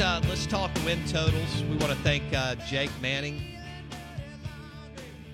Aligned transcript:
Uh, 0.00 0.20
let's 0.28 0.46
talk 0.46 0.70
win 0.84 1.02
totals. 1.06 1.62
We 1.62 1.76
want 1.76 1.92
to 1.92 1.98
thank 1.98 2.24
uh, 2.34 2.56
Jake 2.66 2.90
Manning. 3.00 3.40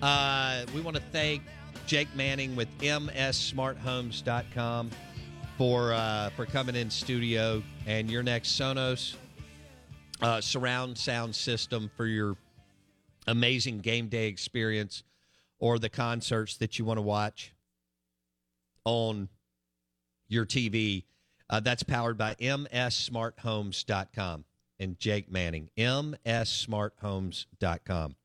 Uh, 0.00 0.64
we 0.74 0.80
want 0.80 0.96
to 0.96 1.02
thank 1.12 1.42
Jake 1.86 2.08
Manning 2.14 2.56
with 2.56 2.68
mssmarthomes.com 2.78 4.90
for 5.58 5.92
uh, 5.92 6.30
for 6.30 6.46
coming 6.46 6.74
in 6.76 6.88
studio 6.90 7.62
and 7.86 8.10
your 8.10 8.22
next 8.22 8.58
Sonos 8.58 9.16
uh, 10.22 10.40
surround 10.40 10.96
sound 10.96 11.34
system 11.34 11.90
for 11.96 12.06
your 12.06 12.36
amazing 13.26 13.80
game 13.80 14.08
day 14.08 14.28
experience 14.28 15.02
or 15.58 15.78
the 15.78 15.90
concerts 15.90 16.56
that 16.58 16.78
you 16.78 16.84
want 16.84 16.98
to 16.98 17.02
watch 17.02 17.52
on 18.84 19.28
your 20.28 20.46
TV. 20.46 21.02
Uh, 21.50 21.58
that's 21.60 21.82
powered 21.82 22.16
by 22.16 22.34
mssmarthomes.com 22.36 24.44
and 24.78 24.98
Jake 24.98 25.30
Manning, 25.30 25.70
mssmarthomes.com. 25.76 28.16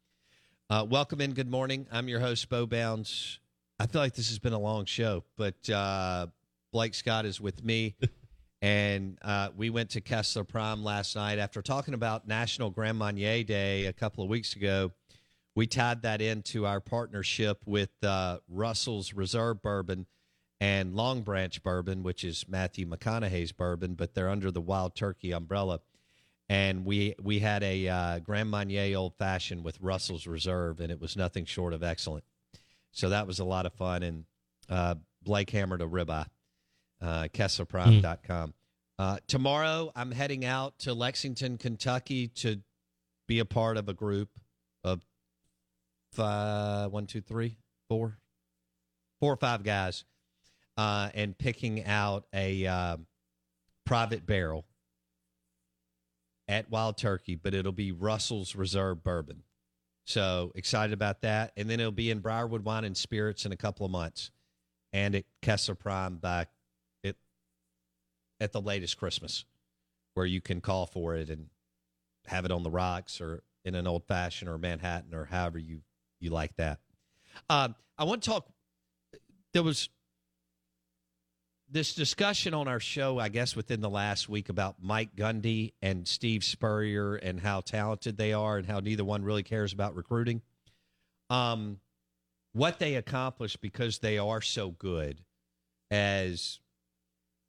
Uh, 0.69 0.85
welcome 0.87 1.21
in. 1.21 1.33
Good 1.33 1.49
morning. 1.49 1.87
I'm 1.91 2.07
your 2.07 2.19
host, 2.19 2.49
Bo 2.49 2.65
Bounds. 2.65 3.39
I 3.79 3.87
feel 3.87 4.01
like 4.01 4.13
this 4.13 4.29
has 4.29 4.39
been 4.39 4.53
a 4.53 4.59
long 4.59 4.85
show, 4.85 5.23
but 5.37 5.69
uh, 5.69 6.27
Blake 6.71 6.93
Scott 6.93 7.25
is 7.25 7.41
with 7.41 7.63
me. 7.63 7.95
and 8.61 9.17
uh, 9.21 9.49
we 9.55 9.69
went 9.69 9.91
to 9.91 10.01
Kessler 10.01 10.43
Prime 10.43 10.83
last 10.83 11.15
night 11.15 11.39
after 11.39 11.61
talking 11.61 11.93
about 11.93 12.27
National 12.27 12.69
Grand 12.69 12.97
Marnier 12.97 13.43
Day 13.43 13.85
a 13.85 13.93
couple 13.93 14.23
of 14.23 14.29
weeks 14.29 14.55
ago. 14.55 14.91
We 15.55 15.65
tied 15.65 16.03
that 16.03 16.21
into 16.21 16.65
our 16.65 16.79
partnership 16.79 17.61
with 17.65 17.89
uh, 18.03 18.39
Russell's 18.47 19.13
Reserve 19.13 19.61
Bourbon 19.61 20.05
and 20.61 20.93
Long 20.93 21.21
Branch 21.21 21.61
Bourbon, 21.63 22.03
which 22.03 22.23
is 22.23 22.45
Matthew 22.47 22.85
McConaughey's 22.85 23.51
bourbon, 23.51 23.95
but 23.95 24.13
they're 24.13 24.29
under 24.29 24.51
the 24.51 24.61
Wild 24.61 24.95
Turkey 24.95 25.31
umbrella 25.31 25.79
and 26.49 26.83
we 26.83 27.15
we 27.21 27.39
had 27.39 27.63
a 27.63 27.87
uh, 27.87 28.19
Grand 28.19 28.49
Marnier 28.49 28.97
Old 28.97 29.13
Fashioned 29.15 29.63
with 29.63 29.79
Russell's 29.79 30.25
Reserve, 30.25 30.79
and 30.79 30.91
it 30.91 30.99
was 30.99 31.15
nothing 31.15 31.45
short 31.45 31.73
of 31.73 31.83
excellent. 31.83 32.23
So 32.91 33.09
that 33.09 33.27
was 33.27 33.39
a 33.39 33.45
lot 33.45 33.67
of 33.67 33.73
fun, 33.73 34.01
and 34.01 34.25
uh, 34.67 34.95
Blake 35.21 35.51
hammered 35.51 35.81
a 35.81 35.85
ribeye. 35.85 36.25
Uh, 37.01 37.29
KesslerPrime.com. 37.31 38.49
Mm. 38.49 38.53
Uh, 38.97 39.17
tomorrow, 39.27 39.91
I'm 39.95 40.11
heading 40.11 40.43
out 40.43 40.77
to 40.79 40.93
Lexington, 40.93 41.57
Kentucky, 41.57 42.27
to 42.27 42.59
be 43.25 43.39
a 43.39 43.45
part 43.45 43.77
of 43.77 43.87
a 43.87 43.93
group 43.93 44.29
of 44.83 45.01
five, 46.11 46.91
one, 46.91 47.05
two, 47.05 47.21
three, 47.21 47.55
four, 47.87 48.17
four 49.21 49.31
or 49.31 49.37
five 49.37 49.63
guys, 49.63 50.03
uh, 50.75 51.09
and 51.13 51.37
picking 51.37 51.85
out 51.85 52.25
a 52.33 52.65
uh, 52.65 52.97
private 53.85 54.25
barrel 54.25 54.65
at 56.49 56.69
Wild 56.71 56.97
Turkey, 56.97 57.35
but 57.35 57.53
it'll 57.53 57.71
be 57.71 57.91
Russell's 57.91 58.55
Reserve 58.55 59.03
Bourbon. 59.03 59.43
So 60.05 60.51
excited 60.55 60.93
about 60.93 61.21
that. 61.21 61.53
And 61.55 61.69
then 61.69 61.79
it'll 61.79 61.91
be 61.91 62.09
in 62.09 62.19
Briarwood 62.19 62.65
Wine 62.65 62.83
and 62.83 62.97
Spirits 62.97 63.45
in 63.45 63.51
a 63.51 63.55
couple 63.55 63.85
of 63.85 63.91
months 63.91 64.31
and 64.91 65.13
at 65.13 65.25
Kessler 65.43 65.75
Prime 65.75 66.17
by 66.17 66.47
it 67.03 67.15
at 68.41 68.51
the 68.51 68.59
latest 68.59 68.97
Christmas, 68.97 69.45
where 70.15 70.25
you 70.25 70.41
can 70.41 70.59
call 70.59 70.87
for 70.87 71.15
it 71.15 71.29
and 71.29 71.45
have 72.25 72.45
it 72.45 72.51
on 72.51 72.63
the 72.63 72.71
rocks 72.71 73.21
or 73.21 73.43
in 73.63 73.75
an 73.75 73.85
old 73.85 74.03
fashioned 74.07 74.49
or 74.49 74.57
Manhattan 74.57 75.13
or 75.13 75.25
however 75.25 75.59
you, 75.59 75.81
you 76.19 76.31
like 76.31 76.55
that. 76.55 76.79
Um, 77.47 77.75
I 77.95 78.05
want 78.05 78.23
to 78.23 78.29
talk. 78.31 78.47
There 79.53 79.61
was 79.61 79.89
this 81.71 81.93
discussion 81.93 82.53
on 82.53 82.67
our 82.67 82.79
show, 82.79 83.19
I 83.19 83.29
guess, 83.29 83.55
within 83.55 83.81
the 83.81 83.89
last 83.89 84.27
week 84.27 84.49
about 84.49 84.77
Mike 84.81 85.15
Gundy 85.15 85.73
and 85.81 86.07
Steve 86.07 86.43
Spurrier 86.43 87.15
and 87.15 87.39
how 87.39 87.61
talented 87.61 88.17
they 88.17 88.33
are 88.33 88.57
and 88.57 88.65
how 88.65 88.79
neither 88.79 89.05
one 89.05 89.23
really 89.23 89.43
cares 89.43 89.71
about 89.71 89.95
recruiting. 89.95 90.41
Um, 91.29 91.79
what 92.53 92.79
they 92.79 92.95
accomplish 92.95 93.55
because 93.55 93.99
they 93.99 94.17
are 94.17 94.41
so 94.41 94.71
good 94.71 95.21
as 95.91 96.59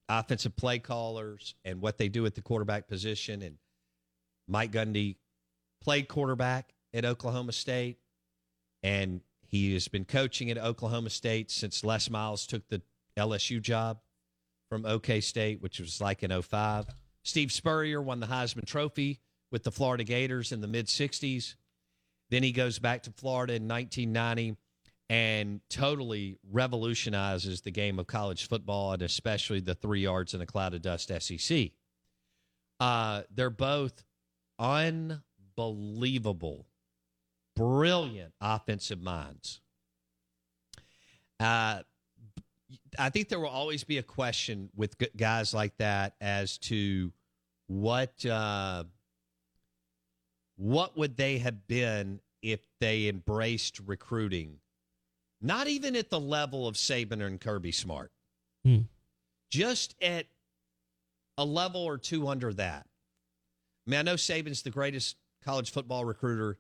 offensive 0.09 0.57
play 0.57 0.79
callers 0.79 1.55
and 1.65 1.81
what 1.81 1.97
they 1.97 2.09
do 2.09 2.27
at 2.27 2.35
the 2.35 2.43
quarterback 2.43 2.89
position. 2.89 3.43
And 3.43 3.57
Mike 4.47 4.73
Gundy 4.73 5.17
played 5.83 6.09
quarterback 6.09 6.75
at 6.93 7.05
Oklahoma 7.05 7.53
State, 7.53 7.99
and 8.83 9.23
he 9.47 9.73
has 9.73 9.89
been 9.89 10.05
coaching 10.05 10.51
at 10.51 10.59
Oklahoma 10.59 11.11
State 11.11 11.51
since 11.51 11.83
Les 11.83 12.11
Miles 12.11 12.47
took 12.47 12.69
the 12.69 12.83
LSU 13.17 13.63
job 13.63 13.99
from 14.71 14.87
OK 14.87 15.21
State, 15.21 15.61
which 15.61 15.79
was 15.79 16.01
like 16.01 16.23
in 16.23 16.41
05. 16.41 16.87
Steve 17.23 17.53
Spurrier 17.53 18.01
won 18.01 18.21
the 18.21 18.27
Heisman 18.27 18.65
Trophy 18.65 19.21
with 19.53 19.65
the 19.65 19.73
Florida 19.73 20.05
Gators 20.05 20.53
in 20.53 20.63
the 20.63 20.69
mid 20.69 20.87
60s. 20.87 21.57
Then 22.31 22.43
he 22.43 22.53
goes 22.53 22.79
back 22.79 23.03
to 23.03 23.11
Florida 23.11 23.55
in 23.55 23.69
1990 23.69 24.57
and 25.11 25.61
totally 25.69 26.39
revolutionizes 26.51 27.63
the 27.63 27.73
game 27.73 27.99
of 27.99 28.07
college 28.07 28.47
football 28.47 28.93
and 28.93 29.03
especially 29.03 29.59
the 29.59 29.75
three 29.75 30.03
yards 30.03 30.33
in 30.33 30.41
a 30.41 30.47
cloud 30.47 30.73
of 30.73 30.83
dust 30.83 31.11
SEC. 31.21 31.71
Uh, 32.79 33.23
they're 33.35 33.51
both 33.51 34.05
unbelievable, 34.61 36.69
brilliant 37.57 38.33
offensive 38.41 39.03
minds. 39.03 39.61
Uh, 41.41 41.81
I 42.99 43.11
think 43.11 43.29
there 43.29 43.41
will 43.41 43.49
always 43.49 43.85
be 43.85 43.99
a 43.99 44.03
question 44.03 44.71
with 44.75 44.97
guys 45.17 45.53
like 45.55 45.77
that 45.79 46.15
as 46.21 46.59
to 46.59 47.13
what 47.67 48.25
uh, 48.27 48.85
what 50.57 50.97
would 50.97 51.17
they 51.17 51.39
have 51.39 51.67
been 51.67 52.21
if 52.43 52.61
they 52.81 53.09
embraced 53.09 53.81
recruiting 53.81 54.59
not 55.41 55.69
even 55.69 55.97
at 55.97 56.11
the 56.11 56.21
level 56.21 56.69
of 56.69 56.75
Saban 56.75 57.25
and 57.25 57.41
Kirby 57.41 57.73
Smart, 57.73 58.13
Hmm. 58.65 58.81
just 59.51 59.95
at 60.03 60.27
a 61.39 61.45
level 61.45 61.83
or 61.83 61.97
two 61.97 62.29
under 62.29 62.53
that. 62.53 62.87
I 63.87 63.91
mean, 63.91 64.01
I 64.01 64.03
know 64.03 64.17
Saban's 64.17 64.61
the 64.63 64.71
greatest 64.71 65.17
college 65.43 65.71
football 65.71 66.05
recruiter 66.05 66.59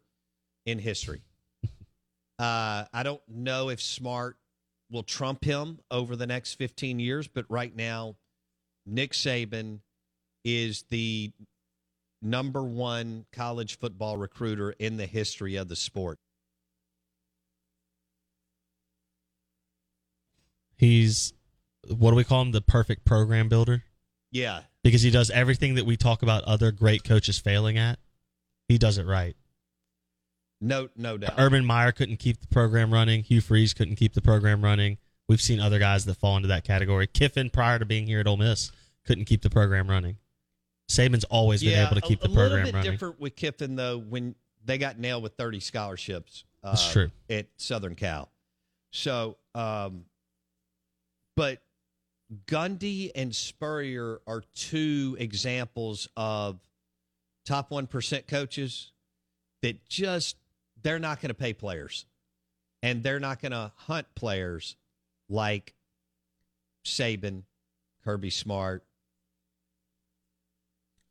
in 0.65 0.79
history. 0.79 1.21
uh, 2.39 2.87
I 2.91 3.03
don't 3.03 3.21
know 3.29 3.69
if 3.69 3.83
Smart 3.83 4.39
will 4.91 5.03
trump 5.03 5.45
him 5.45 5.79
over 5.91 6.17
the 6.17 6.27
next 6.27 6.55
15 6.55 6.99
years, 6.99 7.29
but 7.29 7.45
right 7.49 7.75
now, 7.75 8.17
Nick 8.87 9.13
Saban 9.13 9.81
is 10.45 10.85
the 10.91 11.31
number 12.23 12.63
one 12.63 13.25
college 13.33 13.79
football 13.79 14.17
recruiter 14.17 14.73
in 14.73 14.97
the 14.97 15.07
history 15.07 15.57
of 15.57 15.69
the 15.69 15.77
sport. 15.77 16.19
He's 20.77 21.33
what 21.89 22.11
do 22.11 22.17
we 22.17 22.25
call 22.25 22.43
him? 22.43 22.53
The 22.53 22.61
perfect 22.61 23.05
program 23.05 23.49
builder 23.49 23.85
Yeah. 24.31 24.63
because 24.83 25.03
he 25.03 25.11
does 25.11 25.31
everything 25.31 25.75
that 25.75 25.87
we 25.87 25.97
talk 25.97 26.23
about 26.23 26.45
other 26.45 26.73
great 26.73 27.05
coaches 27.05 27.39
failing 27.39 27.79
at. 27.79 27.99
He 28.69 28.79
does 28.79 28.99
it 28.99 29.05
right. 29.07 29.37
No, 30.61 30.89
no 30.97 31.17
doubt. 31.17 31.35
Urban 31.39 31.65
Meyer 31.65 31.93
couldn't 31.93 32.19
keep 32.19 32.41
the 32.41 32.47
program 32.49 32.93
running. 32.93 33.23
Hugh 33.23 33.41
Freeze 33.41 33.73
couldn't 33.73 33.97
keep 33.97 34.13
the 34.13 34.21
program 34.21 34.63
running. 34.63 34.99
We've 35.29 35.41
seen 35.41 35.61
other 35.61 35.79
guys 35.79 36.05
that 36.07 36.15
fall 36.17 36.37
into 36.37 36.49
that 36.49 36.65
category. 36.65 37.07
Kiffin, 37.07 37.51
prior 37.51 37.79
to 37.79 37.85
being 37.85 38.07
here 38.07 38.21
at 38.21 38.27
Ole 38.27 38.37
Miss, 38.37 38.73
couldn't 39.07 39.25
keep 39.27 39.43
the 39.43 39.51
program 39.51 39.89
running. 39.89 40.17
Saban's 40.91 41.25
always 41.25 41.63
been 41.63 41.79
able 41.79 41.95
to 41.95 42.01
keep 42.01 42.23
a, 42.25 42.29
the 42.29 42.35
a 42.35 42.35
little 42.35 42.63
bit 42.65 42.75
running. 42.75 42.91
different 42.91 43.21
with 43.21 43.37
Kiffin 43.37 43.77
though 43.77 43.99
when 43.99 44.35
they 44.65 44.77
got 44.77 44.99
nailed 44.99 45.23
with 45.23 45.35
30 45.35 45.61
scholarships. 45.61 46.45
Uh, 46.63 46.71
That's 46.71 46.93
true. 46.93 47.11
at 47.31 47.47
Southern 47.57 47.95
Cal. 47.95 48.29
So, 48.91 49.37
um, 49.55 50.05
but 51.37 51.63
Gundy 52.47 53.13
and 53.15 53.35
Spurrier 53.35 54.21
are 54.27 54.43
two 54.55 55.17
examples 55.19 56.09
of 56.17 56.59
top 57.47 57.71
one 57.71 57.87
percent 57.87 58.27
coaches 58.27 58.91
that 59.63 59.89
just 59.89 60.37
they're 60.83 60.99
not 60.99 61.21
going 61.21 61.29
to 61.29 61.35
pay 61.35 61.53
players, 61.53 62.07
and 62.83 63.03
they're 63.03 63.21
not 63.21 63.41
going 63.41 63.53
to 63.53 63.73
hunt 63.77 64.07
players 64.15 64.77
like 65.29 65.75
Saban, 66.85 67.43
Kirby 68.05 68.31
Smart, 68.31 68.85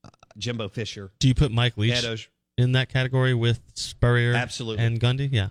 uh, 0.03 0.09
Jimbo 0.37 0.69
Fisher. 0.69 1.11
Do 1.19 1.27
you 1.27 1.35
put 1.35 1.51
Mike 1.51 1.77
Leach 1.77 2.03
Ed 2.03 2.05
Osh- 2.13 2.29
in 2.57 2.73
that 2.73 2.89
category 2.89 3.33
with 3.33 3.61
Spurrier 3.75 4.33
Absolutely. 4.33 4.83
and 4.85 4.99
Gundy? 4.99 5.29
Yeah. 5.31 5.49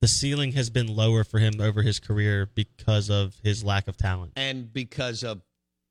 The 0.00 0.08
ceiling 0.08 0.52
has 0.52 0.68
been 0.68 0.88
lower 0.88 1.22
for 1.22 1.38
him 1.38 1.60
over 1.60 1.82
his 1.82 2.00
career 2.00 2.50
because 2.54 3.08
of 3.08 3.36
his 3.44 3.62
lack 3.62 3.86
of 3.86 3.96
talent. 3.96 4.32
and 4.34 4.72
because 4.72 5.22
of 5.22 5.42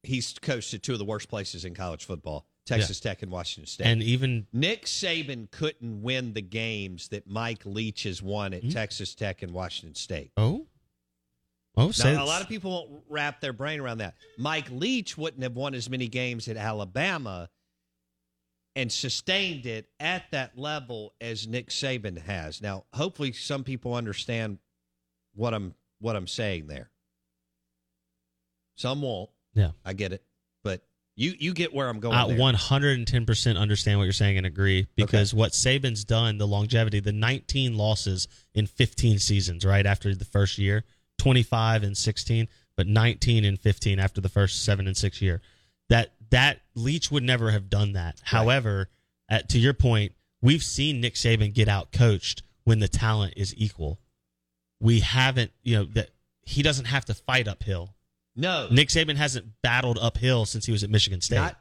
he's 0.04 0.34
coached 0.42 0.74
at 0.74 0.84
two 0.84 0.94
of 0.94 1.00
the 1.00 1.06
worst 1.06 1.30
places 1.30 1.64
in 1.64 1.74
college 1.74 2.04
football, 2.06 2.46
Texas 2.66 3.00
Tech 3.00 3.22
and 3.22 3.32
Washington 3.32 3.68
State. 3.68 3.88
And 3.88 4.04
even 4.04 4.48
Nick 4.54 4.86
Saban 4.86 5.50
couldn't 5.52 6.02
win 6.02 6.34
the 6.34 6.42
games 6.42 7.08
that 7.10 7.28
Mike 7.28 7.66
Leach 7.66 8.04
has 8.04 8.22
won 8.22 8.54
at 8.54 8.64
hmm? 8.64 8.70
Texas 8.70 9.16
Tech 9.16 9.42
and 9.42 9.52
Washington 9.52 9.96
State. 9.96 10.32
oh, 10.38 10.68
oh, 11.76 11.92
a 12.04 12.24
lot 12.24 12.42
of 12.42 12.48
people 12.48 12.72
won't 12.72 13.04
wrap 13.10 13.42
their 13.42 13.54
brain 13.54 13.80
around 13.80 14.00
that. 14.00 14.16
Mike 14.38 14.70
Leach 14.70 15.18
wouldn't 15.18 15.44
have 15.44 15.56
won 15.56 15.74
as 15.74 15.90
many 15.90 16.08
games 16.08 16.48
at 16.48 16.58
Alabama 16.58 17.50
and 18.76 18.92
sustained 18.92 19.66
it 19.66 19.90
at 20.00 20.24
that 20.32 20.58
level 20.58 21.14
as 21.20 21.48
Nick 21.48 21.70
Saban 21.70 22.18
has. 22.18 22.62
Now, 22.62 22.86
hopefully, 22.94 23.32
some 23.34 23.64
people 23.64 23.96
understand 23.96 24.60
what 25.34 25.54
I'm 25.54 25.74
what 26.00 26.16
I'm 26.16 26.28
saying 26.28 26.68
there. 26.68 26.90
Some 28.76 29.02
won't. 29.02 29.30
yeah. 29.54 29.72
I 29.86 29.94
get 29.94 30.14
it, 30.14 30.24
but 30.64 30.84
you 31.22 31.36
you 31.38 31.54
get 31.54 31.74
where 31.74 31.88
I'm 31.88 32.00
going. 32.00 32.16
I 32.16 32.28
there. 32.28 32.38
110% 32.38 33.58
understand 33.58 34.00
what 34.00 34.06
you're 34.06 34.12
saying 34.12 34.38
and 34.38 34.46
agree 34.46 34.88
because 34.96 35.34
what 35.34 35.52
Saban's 35.52 36.04
done, 36.04 36.40
the 36.40 36.48
longevity, 36.48 37.00
the 37.00 37.12
19 37.12 37.78
losses 37.78 38.28
in 38.56 38.66
15 38.66 39.20
seasons, 39.20 39.64
right 39.64 39.86
after 39.86 40.16
the 40.16 40.26
first 40.26 40.58
year, 40.58 40.84
25 41.20 41.84
and 41.84 41.96
16, 41.96 42.48
but 42.76 42.88
19 42.88 43.46
and 43.46 43.60
15 43.60 44.00
after 44.00 44.20
the 44.20 44.30
first 44.30 44.66
seven 44.66 44.88
and 44.88 44.98
six 44.98 45.22
year. 45.22 45.42
That 45.90 46.14
that 46.32 46.62
Leach 46.74 47.12
would 47.12 47.24
never 47.24 47.52
have 47.52 47.70
done 47.70 47.94
that. 47.94 48.20
However, 48.24 48.90
at, 49.30 49.50
to 49.50 49.60
your 49.60 49.74
point, 49.74 50.14
we've 50.42 50.64
seen 50.64 51.02
Nick 51.02 51.14
Saban 51.14 51.54
get 51.54 51.68
out 51.68 51.92
coached 51.92 52.42
when 52.64 52.80
the 52.80 52.88
talent 52.88 53.36
is 53.38 53.54
equal. 53.58 54.00
We 54.80 55.02
haven't, 55.02 55.52
you 55.62 55.78
know, 55.78 55.84
that 55.94 56.10
he 56.42 56.64
doesn't 56.64 56.86
have 56.86 57.06
to 57.06 57.14
fight 57.14 57.48
uphill. 57.48 57.94
No, 58.36 58.68
Nick 58.72 58.90
Saban 58.90 59.16
hasn't 59.16 59.46
battled 59.62 59.98
uphill 60.02 60.46
since 60.46 60.66
he 60.66 60.72
was 60.72 60.84
at 60.84 60.90
Michigan 60.90 61.22
State. 61.22 61.36
not 61.36 61.61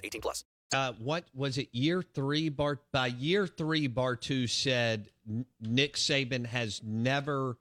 18 0.03 0.21
plus. 0.21 0.43
uh, 0.73 0.93
what 0.99 1.25
was 1.35 1.57
it? 1.57 1.67
Year 1.71 2.01
three, 2.01 2.49
Bart. 2.49 2.79
By 2.91 3.07
year 3.07 3.47
three, 3.47 3.87
Bartu 3.89 4.49
said 4.49 5.09
Nick 5.59 5.95
Saban 5.95 6.45
has 6.45 6.81
never 6.83 7.57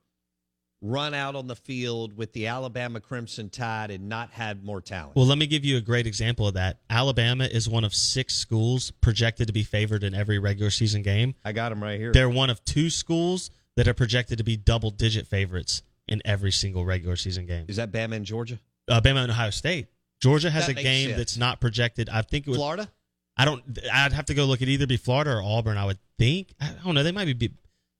run 0.82 1.12
out 1.12 1.36
on 1.36 1.46
the 1.46 1.56
field 1.56 2.16
with 2.16 2.32
the 2.32 2.46
Alabama 2.46 3.00
Crimson 3.00 3.50
Tide 3.50 3.90
and 3.90 4.08
not 4.08 4.30
had 4.30 4.64
more 4.64 4.80
talent. 4.80 5.14
Well, 5.14 5.26
let 5.26 5.36
me 5.36 5.46
give 5.46 5.62
you 5.62 5.76
a 5.76 5.80
great 5.82 6.06
example 6.06 6.46
of 6.46 6.54
that. 6.54 6.78
Alabama 6.88 7.44
is 7.44 7.68
one 7.68 7.84
of 7.84 7.94
six 7.94 8.34
schools 8.34 8.90
projected 8.90 9.46
to 9.48 9.52
be 9.52 9.62
favored 9.62 10.02
in 10.04 10.14
every 10.14 10.38
regular 10.38 10.70
season 10.70 11.02
game. 11.02 11.34
I 11.44 11.52
got 11.52 11.68
them 11.68 11.82
right 11.82 12.00
here. 12.00 12.12
They're 12.12 12.30
one 12.30 12.48
of 12.48 12.64
two 12.64 12.88
schools 12.88 13.50
that 13.76 13.88
are 13.88 13.94
projected 13.94 14.38
to 14.38 14.44
be 14.44 14.56
double 14.56 14.90
digit 14.90 15.26
favorites 15.26 15.82
in 16.08 16.22
every 16.24 16.50
single 16.50 16.84
regular 16.86 17.16
season 17.16 17.44
game. 17.44 17.66
Is 17.68 17.76
that 17.76 17.92
Bama 17.92 18.14
and 18.16 18.24
Georgia? 18.24 18.58
Alabama 18.88 19.20
and 19.20 19.30
Ohio 19.30 19.50
State. 19.50 19.88
Georgia 20.20 20.50
has 20.50 20.66
That 20.66 20.78
a 20.78 20.82
game 20.82 21.08
sense. 21.08 21.18
that's 21.18 21.36
not 21.36 21.60
projected. 21.60 22.08
I 22.08 22.22
think 22.22 22.46
it 22.46 22.50
was. 22.50 22.58
Florida? 22.58 22.90
I 23.36 23.44
don't. 23.44 23.62
I'd 23.92 24.12
have 24.12 24.26
to 24.26 24.34
go 24.34 24.44
look 24.44 24.60
at 24.62 24.68
either 24.68 24.86
be 24.86 24.96
Florida 24.98 25.32
or 25.32 25.42
Auburn. 25.42 25.78
I 25.78 25.86
would 25.86 25.98
think. 26.18 26.48
I 26.60 26.72
don't 26.84 26.94
know. 26.94 27.02
They 27.02 27.12
might 27.12 27.38
be 27.38 27.50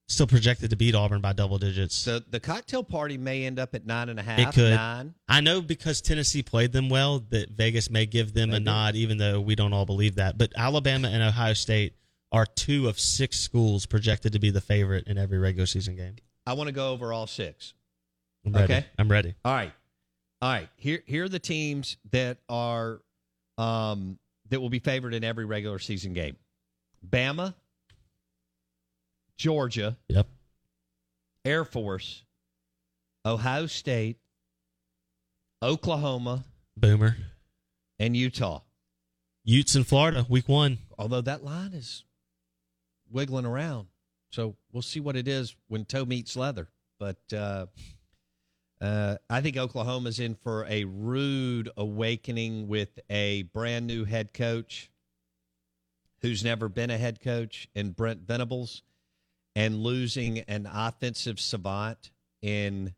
still 0.09 0.27
projected 0.27 0.69
to 0.71 0.77
beat 0.77 0.95
Auburn 0.95 1.21
by 1.21 1.33
double 1.33 1.57
digits. 1.57 1.95
So 1.95 2.19
the 2.19 2.41
cocktail 2.41 2.83
party 2.83 3.17
may 3.17 3.47
end 3.47 3.59
up 3.59 3.75
at 3.75 3.87
nine 3.87 4.09
and 4.11 4.19
a 4.19 4.23
half. 4.23 4.39
It 4.39 4.53
could. 4.53 4.75
Nine. 4.75 5.15
I 5.29 5.41
know 5.41 5.63
because 5.63 6.03
Tennessee 6.03 6.43
played 6.43 6.73
them 6.73 6.89
well 6.91 7.21
that 7.31 7.51
Vegas 7.51 7.89
may 7.89 8.07
give 8.07 8.35
them 8.35 8.53
a 8.53 8.61
nod, 8.61 8.97
even 8.97 9.17
though 9.19 9.41
we 9.41 9.55
don't 9.55 9.73
all 9.73 9.87
believe 9.87 10.17
that. 10.17 10.37
But 10.37 10.53
Alabama 10.57 11.09
and 11.09 11.23
Ohio 11.23 11.55
State 11.55 11.95
are 12.33 12.45
two 12.45 12.89
of 12.89 13.01
six 13.01 13.39
schools 13.41 13.87
projected 13.87 14.33
to 14.35 14.39
be 14.39 14.51
the 14.51 14.61
favorite 14.61 15.07
in 15.09 15.17
every 15.17 15.39
regular 15.39 15.67
season 15.67 15.97
game. 15.97 16.17
I 16.47 16.53
want 16.53 16.69
to 16.69 16.73
go 16.73 16.93
over 16.93 17.13
all 17.13 17.27
six. 17.27 17.73
I'm. 18.45 18.55
Okay. 18.57 18.85
I'm 18.99 19.09
ready. 19.11 19.35
All 19.45 19.53
right. 19.53 19.73
All 20.43 20.51
right. 20.51 20.69
Here 20.77 21.03
here 21.07 21.25
are 21.25 21.29
the 21.29 21.39
teams 21.39 21.97
that 22.13 22.39
are 22.49 23.01
um 23.59 24.19
that 24.49 24.61
will 24.61 24.71
be 24.71 24.79
favored 24.79 25.15
in 25.15 25.23
every 25.25 25.45
regular 25.45 25.79
season 25.79 26.13
game. 26.13 26.37
Bama, 27.09 27.55
Georgia, 29.37 29.97
Yep. 30.09 30.27
Air 31.45 31.65
Force, 31.65 32.25
Ohio 33.25 33.67
State, 33.67 34.19
Oklahoma, 35.63 36.45
Boomer. 36.77 37.17
and 37.99 38.17
Utah. 38.17 38.61
Utes 39.45 39.75
in 39.75 39.85
Florida, 39.85 40.27
week 40.29 40.49
one. 40.49 40.79
Although 40.99 41.23
that 41.23 41.43
line 41.45 41.73
is 41.73 42.05
wiggling 43.11 43.47
around. 43.47 43.87
So 44.31 44.57
we'll 44.73 44.83
see 44.83 45.01
what 45.01 45.17
it 45.17 45.27
is 45.27 45.57
when 45.69 45.85
toe 45.87 46.05
meets 46.05 46.37
leather. 46.37 46.69
But 46.99 47.19
uh, 47.33 47.67
uh, 48.81 49.17
I 49.29 49.41
think 49.41 49.57
Oklahoma's 49.57 50.21
in 50.21 50.35
for 50.35 50.67
a 50.69 50.85
rude 50.85 51.69
awakening 51.77 52.69
with 52.69 52.99
a 53.11 53.43
brand 53.43 53.87
new 53.87 54.05
head 54.05 54.33
coach 54.33 54.91
who's 56.23 56.45
never 56.45 56.69
been 56.69 56.91
a 56.91 56.99
head 56.99 57.21
coach 57.21 57.69
in 57.75 57.91
Brent 57.91 58.21
Venables 58.27 58.83
and 59.55 59.83
losing 59.83 60.41
an 60.41 60.69
offensive 60.73 61.41
savant 61.41 62.11
in 62.43 62.95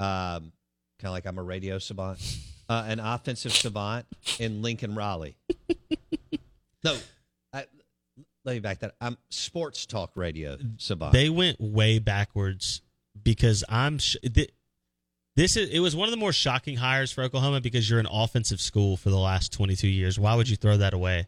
um, 0.00 0.52
kind 0.98 1.04
of 1.04 1.12
like 1.12 1.26
I'm 1.26 1.38
a 1.38 1.42
radio 1.42 1.78
savant, 1.78 2.18
uh, 2.68 2.84
an 2.86 3.00
offensive 3.00 3.52
savant 3.52 4.06
in 4.38 4.62
Lincoln 4.62 4.94
Riley. 4.94 5.36
No, 6.82 6.96
I, 7.52 7.64
let 8.44 8.54
me 8.54 8.58
back 8.60 8.80
that. 8.80 8.94
I'm 9.00 9.16
sports 9.30 9.86
talk 9.86 10.10
radio 10.14 10.58
savant. 10.76 11.12
They 11.12 11.30
went 11.30 11.58
way 11.60 11.98
backwards 11.98 12.82
because 13.22 13.64
I'm 13.68 13.98
sh- 13.98 14.16
th- 14.22 14.50
this 15.36 15.56
is 15.56 15.68
it 15.70 15.80
was 15.80 15.96
one 15.96 16.06
of 16.06 16.10
the 16.12 16.16
more 16.18 16.32
shocking 16.32 16.76
hires 16.76 17.10
for 17.10 17.22
Oklahoma 17.22 17.60
because 17.60 17.88
you're 17.88 17.98
an 18.00 18.08
offensive 18.10 18.60
school 18.60 18.96
for 18.96 19.10
the 19.10 19.18
last 19.18 19.52
22 19.52 19.88
years. 19.88 20.18
Why 20.18 20.34
would 20.34 20.48
you 20.48 20.56
throw 20.56 20.76
that 20.76 20.94
away? 20.94 21.26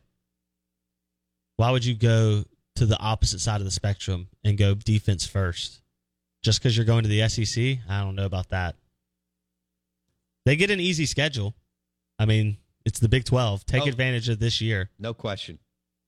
Why 1.57 1.71
would 1.71 1.85
you 1.85 1.95
go 1.95 2.45
to 2.77 2.87
the 2.87 2.99
opposite 2.99 3.41
side 3.41 3.61
of 3.61 3.65
the 3.65 3.71
spectrum 3.71 4.29
and 4.45 4.59
go 4.59 4.75
defense 4.75 5.27
first? 5.27 5.81
Just 6.43 6.61
because 6.61 6.77
you're 6.77 6.87
going 6.87 7.03
to 7.03 7.09
the 7.09 7.27
SEC? 7.29 7.79
I 7.89 8.01
don't 8.03 8.15
know 8.15 8.27
about 8.27 8.51
that. 8.51 8.77
They 10.45 10.55
get 10.57 10.71
an 10.71 10.79
easy 10.81 11.07
schedule. 11.07 11.55
I 12.19 12.25
mean, 12.27 12.59
it's 12.85 13.01
the 13.01 13.09
Big 13.09 13.25
12. 13.25 13.67
Take 13.67 13.83
Oh. 13.83 13.89
advantage 13.89 14.29
of 14.29 14.39
this 14.39 14.61
year. 14.61 14.91
No 14.99 15.13
question. 15.15 15.59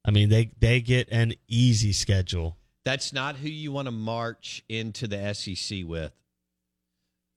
I 0.04 0.10
mean, 0.12 0.28
they 0.28 0.52
they 0.60 0.80
get 0.80 1.08
an 1.10 1.34
easy 1.48 1.92
schedule. 1.92 2.56
That's 2.84 3.12
not 3.12 3.36
who 3.36 3.48
you 3.48 3.72
want 3.72 3.86
to 3.86 3.92
march 3.92 4.62
into 4.68 5.08
the 5.08 5.34
SEC 5.34 5.82
with. 5.84 6.12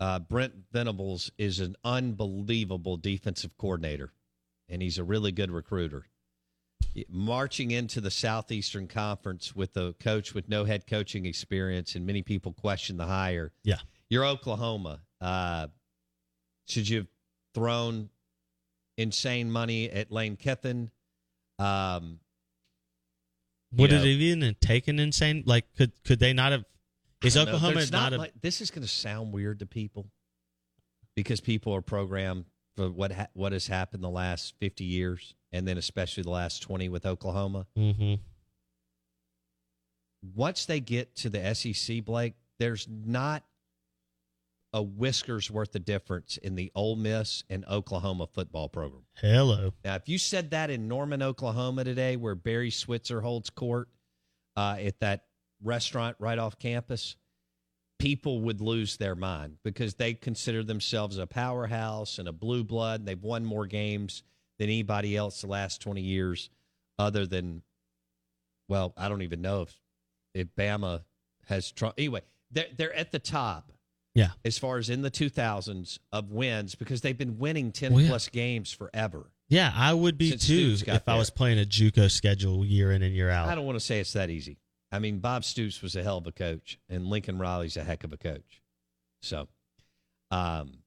Uh, 0.02 0.18
Brent 0.18 0.54
Venables 0.74 1.32
is 1.38 1.60
an 1.60 1.76
unbelievable 1.84 2.98
defensive 2.98 3.56
coordinator, 3.56 4.12
and 4.68 4.82
he's 4.82 4.98
a 4.98 5.04
really 5.04 5.32
good 5.32 5.52
recruiter. 5.52 6.08
Marching 7.08 7.70
into 7.70 8.02
the 8.02 8.10
Southeastern 8.10 8.88
Conference 8.88 9.56
with 9.56 9.78
a 9.78 9.94
coach 10.00 10.34
with 10.34 10.50
no 10.50 10.66
head 10.66 10.88
coaching 10.88 11.28
experience, 11.28 11.94
and 11.94 12.06
many 12.08 12.24
people 12.24 12.52
question 12.52 12.98
the 12.98 13.06
hire. 13.06 13.54
Yeah. 13.64 13.78
You're 14.10 14.26
Oklahoma. 14.26 15.02
Uh, 15.22 15.68
should 16.68 16.90
you 16.90 16.98
have 16.98 17.08
thrown 17.54 18.10
insane 18.98 19.52
money 19.52 19.88
at 19.88 20.12
Lane 20.12 20.36
Kiffin? 20.36 20.90
Um, 21.60 22.20
Would 23.74 23.92
You 23.92 23.98
it 23.98 24.00
know- 24.00 24.06
have 24.10 24.20
even 24.20 24.56
taken 24.60 24.98
insane? 25.00 25.44
Like, 25.46 25.74
could 25.76 25.92
could 26.04 26.18
they 26.18 26.34
not 26.34 26.54
have? 26.54 26.66
Is. 27.24 27.38
Oklahoma 27.38 27.76
There's 27.76 27.92
not, 27.92 28.14
a? 28.14 28.18
like, 28.18 28.34
this 28.42 28.62
is 28.62 28.72
going 28.72 28.82
to 28.82 28.88
sound 28.88 29.32
weird 29.32 29.60
to 29.60 29.66
people 29.66 30.08
because 31.16 31.42
people 31.42 31.74
are 31.74 31.82
programmed 31.82 32.46
for 32.76 32.90
what 32.90 33.12
ha- 33.12 33.28
what 33.34 33.52
has 33.52 33.68
happened 33.68 34.04
the 34.04 34.10
last 34.10 34.56
50 34.60 34.84
years 34.84 35.36
and 35.52 35.68
then 35.68 35.78
especially 35.78 36.24
the 36.24 36.30
last 36.32 36.62
20 36.62 36.90
with 36.90 37.06
Oklahoma. 37.06 37.68
hmm 37.76 38.16
Once 40.36 40.66
they 40.66 40.80
get 40.80 41.16
to 41.18 41.30
the 41.30 41.54
SEC, 41.54 42.04
Blake, 42.06 42.34
there's 42.60 42.88
not 42.90 43.44
a 44.74 44.82
whiskers 44.82 45.52
worth 45.52 45.76
of 45.76 45.84
difference 45.84 46.38
in 46.38 46.56
the 46.56 46.72
Ole 46.76 46.96
Miss 46.96 47.44
and 47.50 47.66
Oklahoma 47.66 48.28
football 48.34 48.70
program. 48.70 49.04
Hello. 49.16 49.74
Now, 49.84 49.96
if 49.96 50.08
you 50.08 50.18
said 50.18 50.52
that 50.52 50.70
in 50.70 50.88
Norman, 50.88 51.22
Oklahoma 51.22 51.84
today, 51.84 52.16
where 52.16 52.36
Barry 52.36 52.72
Switzer 52.72 53.20
holds 53.20 53.50
court 53.50 53.90
uh, 54.56 54.78
at 54.80 55.00
that 55.02 55.26
restaurant 55.64 56.16
right 56.20 56.38
off 56.40 56.58
campus, 56.60 57.16
people 58.00 58.42
would 58.42 58.62
lose 58.62 58.98
their 58.98 59.16
mind 59.16 59.58
because 59.64 59.96
they 59.96 60.14
consider 60.14 60.64
themselves 60.64 61.18
a 61.18 61.28
powerhouse 61.28 62.18
and 62.20 62.28
a 62.28 62.32
blue 62.34 62.64
blood. 62.64 63.02
And 63.02 63.08
they've 63.08 63.22
won 63.22 63.46
more 63.46 63.68
games 63.68 64.24
than 64.60 64.70
anybody 64.70 65.16
else 65.16 65.42
the 65.42 65.48
last 65.48 65.82
20 65.82 66.02
years, 66.02 66.50
other 67.00 67.26
than, 67.26 67.62
well, 68.68 68.94
I 68.98 69.10
don't 69.10 69.22
even 69.22 69.42
know 69.42 69.64
if, 69.64 69.76
if 70.34 70.48
Bama 70.56 71.04
has. 71.48 71.72
Tr- 71.72 71.88
anyway, 71.98 72.22
they're, 72.52 72.68
they're 72.78 72.94
at 72.94 73.12
the 73.12 73.20
top 73.20 73.72
Yeah. 74.16 74.30
as 74.46 74.58
far 74.58 74.78
as 74.78 74.90
in 74.90 75.02
the 75.02 75.12
2000s 75.12 76.00
of 76.12 76.32
wins 76.32 76.76
because 76.76 77.02
they've 77.02 77.18
been 77.18 77.38
winning 77.38 77.72
10 77.72 77.94
Well, 77.94 78.02
yeah. 78.04 78.10
plus 78.10 78.30
games 78.30 78.72
forever. 78.72 79.32
Yeah, 79.50 79.74
I 79.76 79.94
would 79.94 80.18
be 80.18 80.30
Since 80.30 80.48
too 80.48 80.76
if 80.92 81.10
I 81.10 81.18
was 81.18 81.30
playing 81.30 81.60
a 81.60 81.66
JUCO 81.66 82.10
schedule 82.10 82.66
year 82.66 82.92
in 82.94 83.02
and 83.04 83.14
year 83.14 83.30
out. 83.30 83.50
I 83.50 83.56
don't 83.56 83.66
want 83.66 83.76
to 83.78 83.84
say 83.86 84.00
it's 84.00 84.14
that 84.14 84.30
easy. 84.30 84.58
I 84.92 85.00
mean, 85.00 85.20
Bob 85.20 85.44
Stoops 85.44 85.82
was 85.82 85.96
a 85.96 86.04
hell 86.04 86.18
of 86.18 86.28
a 86.28 86.32
coach, 86.32 86.78
and 86.90 87.08
Lincoln 87.08 87.38
Riley's 87.38 87.78
a 87.78 87.84
heck 87.84 88.04
of 88.04 88.12
a 88.12 88.18
coach. 88.18 88.62
So, 89.22 89.48
um, 90.32 90.80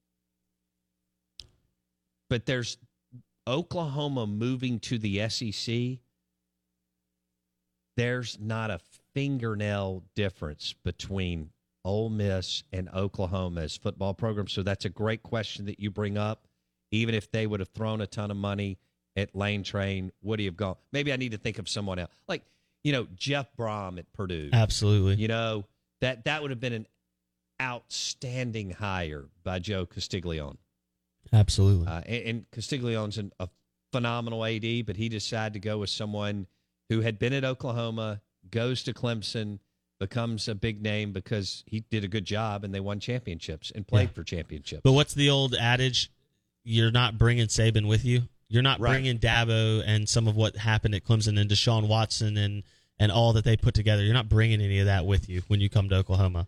but 2.28 2.46
there's 2.46 2.78
Oklahoma 3.46 4.26
moving 4.26 4.78
to 4.80 4.98
the 4.98 5.28
SEC. 5.28 5.98
There's 7.96 8.38
not 8.40 8.70
a 8.70 8.80
fingernail 9.14 10.02
difference 10.14 10.74
between 10.84 11.50
Ole 11.84 12.08
Miss 12.10 12.64
and 12.72 12.88
Oklahoma's 12.88 13.76
football 13.76 14.14
program. 14.14 14.48
So 14.48 14.62
that's 14.62 14.84
a 14.84 14.88
great 14.88 15.22
question 15.22 15.66
that 15.66 15.78
you 15.78 15.90
bring 15.90 16.18
up. 16.18 16.46
Even 16.90 17.14
if 17.14 17.30
they 17.30 17.46
would 17.46 17.60
have 17.60 17.68
thrown 17.70 18.00
a 18.00 18.06
ton 18.06 18.30
of 18.30 18.36
money 18.36 18.78
at 19.16 19.34
Lane 19.34 19.62
Train, 19.62 20.10
would 20.22 20.38
he 20.38 20.46
have 20.46 20.56
gone? 20.56 20.76
Maybe 20.92 21.12
I 21.12 21.16
need 21.16 21.32
to 21.32 21.38
think 21.38 21.58
of 21.58 21.68
someone 21.68 21.98
else. 21.98 22.10
Like, 22.26 22.42
you 22.84 22.92
know, 22.92 23.08
Jeff 23.16 23.48
Brohm 23.58 23.98
at 23.98 24.12
Purdue. 24.12 24.50
Absolutely. 24.52 25.16
You 25.16 25.26
know, 25.28 25.64
that 26.00 26.24
that 26.26 26.42
would 26.42 26.50
have 26.52 26.60
been 26.60 26.72
an 26.74 26.86
outstanding 27.60 28.70
hire 28.70 29.24
by 29.42 29.58
Joe 29.58 29.86
Castiglione. 29.86 30.56
Absolutely. 31.32 31.86
Uh, 31.86 32.00
and, 32.06 32.22
and 32.26 32.50
Castiglione's 32.52 33.18
an, 33.18 33.32
a 33.40 33.48
phenomenal 33.92 34.44
AD, 34.44 34.86
but 34.86 34.96
he 34.96 35.08
decided 35.08 35.54
to 35.54 35.60
go 35.60 35.78
with 35.78 35.90
someone 35.90 36.46
who 36.88 37.00
had 37.00 37.18
been 37.18 37.32
at 37.32 37.44
Oklahoma, 37.44 38.20
goes 38.50 38.82
to 38.84 38.92
Clemson, 38.92 39.58
becomes 39.98 40.48
a 40.48 40.54
big 40.54 40.82
name 40.82 41.12
because 41.12 41.64
he 41.66 41.80
did 41.90 42.04
a 42.04 42.08
good 42.08 42.24
job 42.24 42.64
and 42.64 42.74
they 42.74 42.80
won 42.80 43.00
championships 43.00 43.72
and 43.74 43.86
played 43.86 44.08
Yeah. 44.10 44.14
for 44.14 44.24
championships. 44.24 44.82
but 44.84 44.92
what's 44.92 45.14
the 45.14 45.30
old 45.30 45.54
adage? 45.54 46.10
You're 46.64 46.90
not 46.90 47.16
bringing 47.18 47.46
Saban 47.46 47.86
with 47.86 48.04
you. 48.04 48.22
You're 48.54 48.62
not 48.62 48.78
Right. 48.78 48.92
bringing 48.92 49.18
Dabo 49.18 49.82
and 49.84 50.08
some 50.08 50.28
of 50.28 50.36
what 50.36 50.56
happened 50.56 50.94
at 50.94 51.02
Clemson 51.04 51.38
and 51.40 51.50
Deshaun 51.50 51.88
Watson 51.88 52.36
and 52.36 52.62
and 53.00 53.10
all 53.10 53.32
that 53.32 53.42
they 53.42 53.56
put 53.56 53.74
together. 53.74 54.04
You're 54.04 54.14
not 54.14 54.28
bringing 54.28 54.60
any 54.60 54.78
of 54.78 54.86
that 54.86 55.04
with 55.04 55.28
you 55.28 55.42
when 55.48 55.60
you 55.60 55.68
come 55.68 55.88
to 55.88 55.96
Oklahoma. 55.96 56.46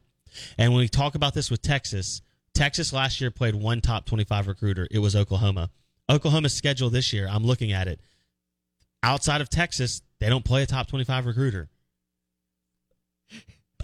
And 0.57 0.73
when 0.73 0.79
we 0.79 0.87
talk 0.89 1.17
about 1.17 1.35
this 1.35 1.51
with 1.51 1.61
Texas, 1.61 2.23
Texas 2.55 2.93
last 2.93 3.21
year 3.21 3.33
played 3.33 3.57
one 3.57 3.81
top 3.81 4.07
25 4.07 4.47
recruiter. 4.47 4.87
It 4.93 5.01
was 5.01 5.17
Oklahoma. 5.17 5.71
Oklahoma's 6.09 6.55
schedule 6.55 6.89
this 6.89 7.13
year, 7.13 7.27
I'm 7.29 7.43
looking 7.45 7.73
at 7.73 7.89
it. 7.89 7.99
Outside 9.03 9.41
of 9.41 9.49
Texas, 9.51 10.03
they 10.21 10.29
don't 10.29 10.45
play 10.45 10.63
a 10.63 10.67
top 10.67 10.87
25 10.87 11.27
recruiter. 11.27 11.69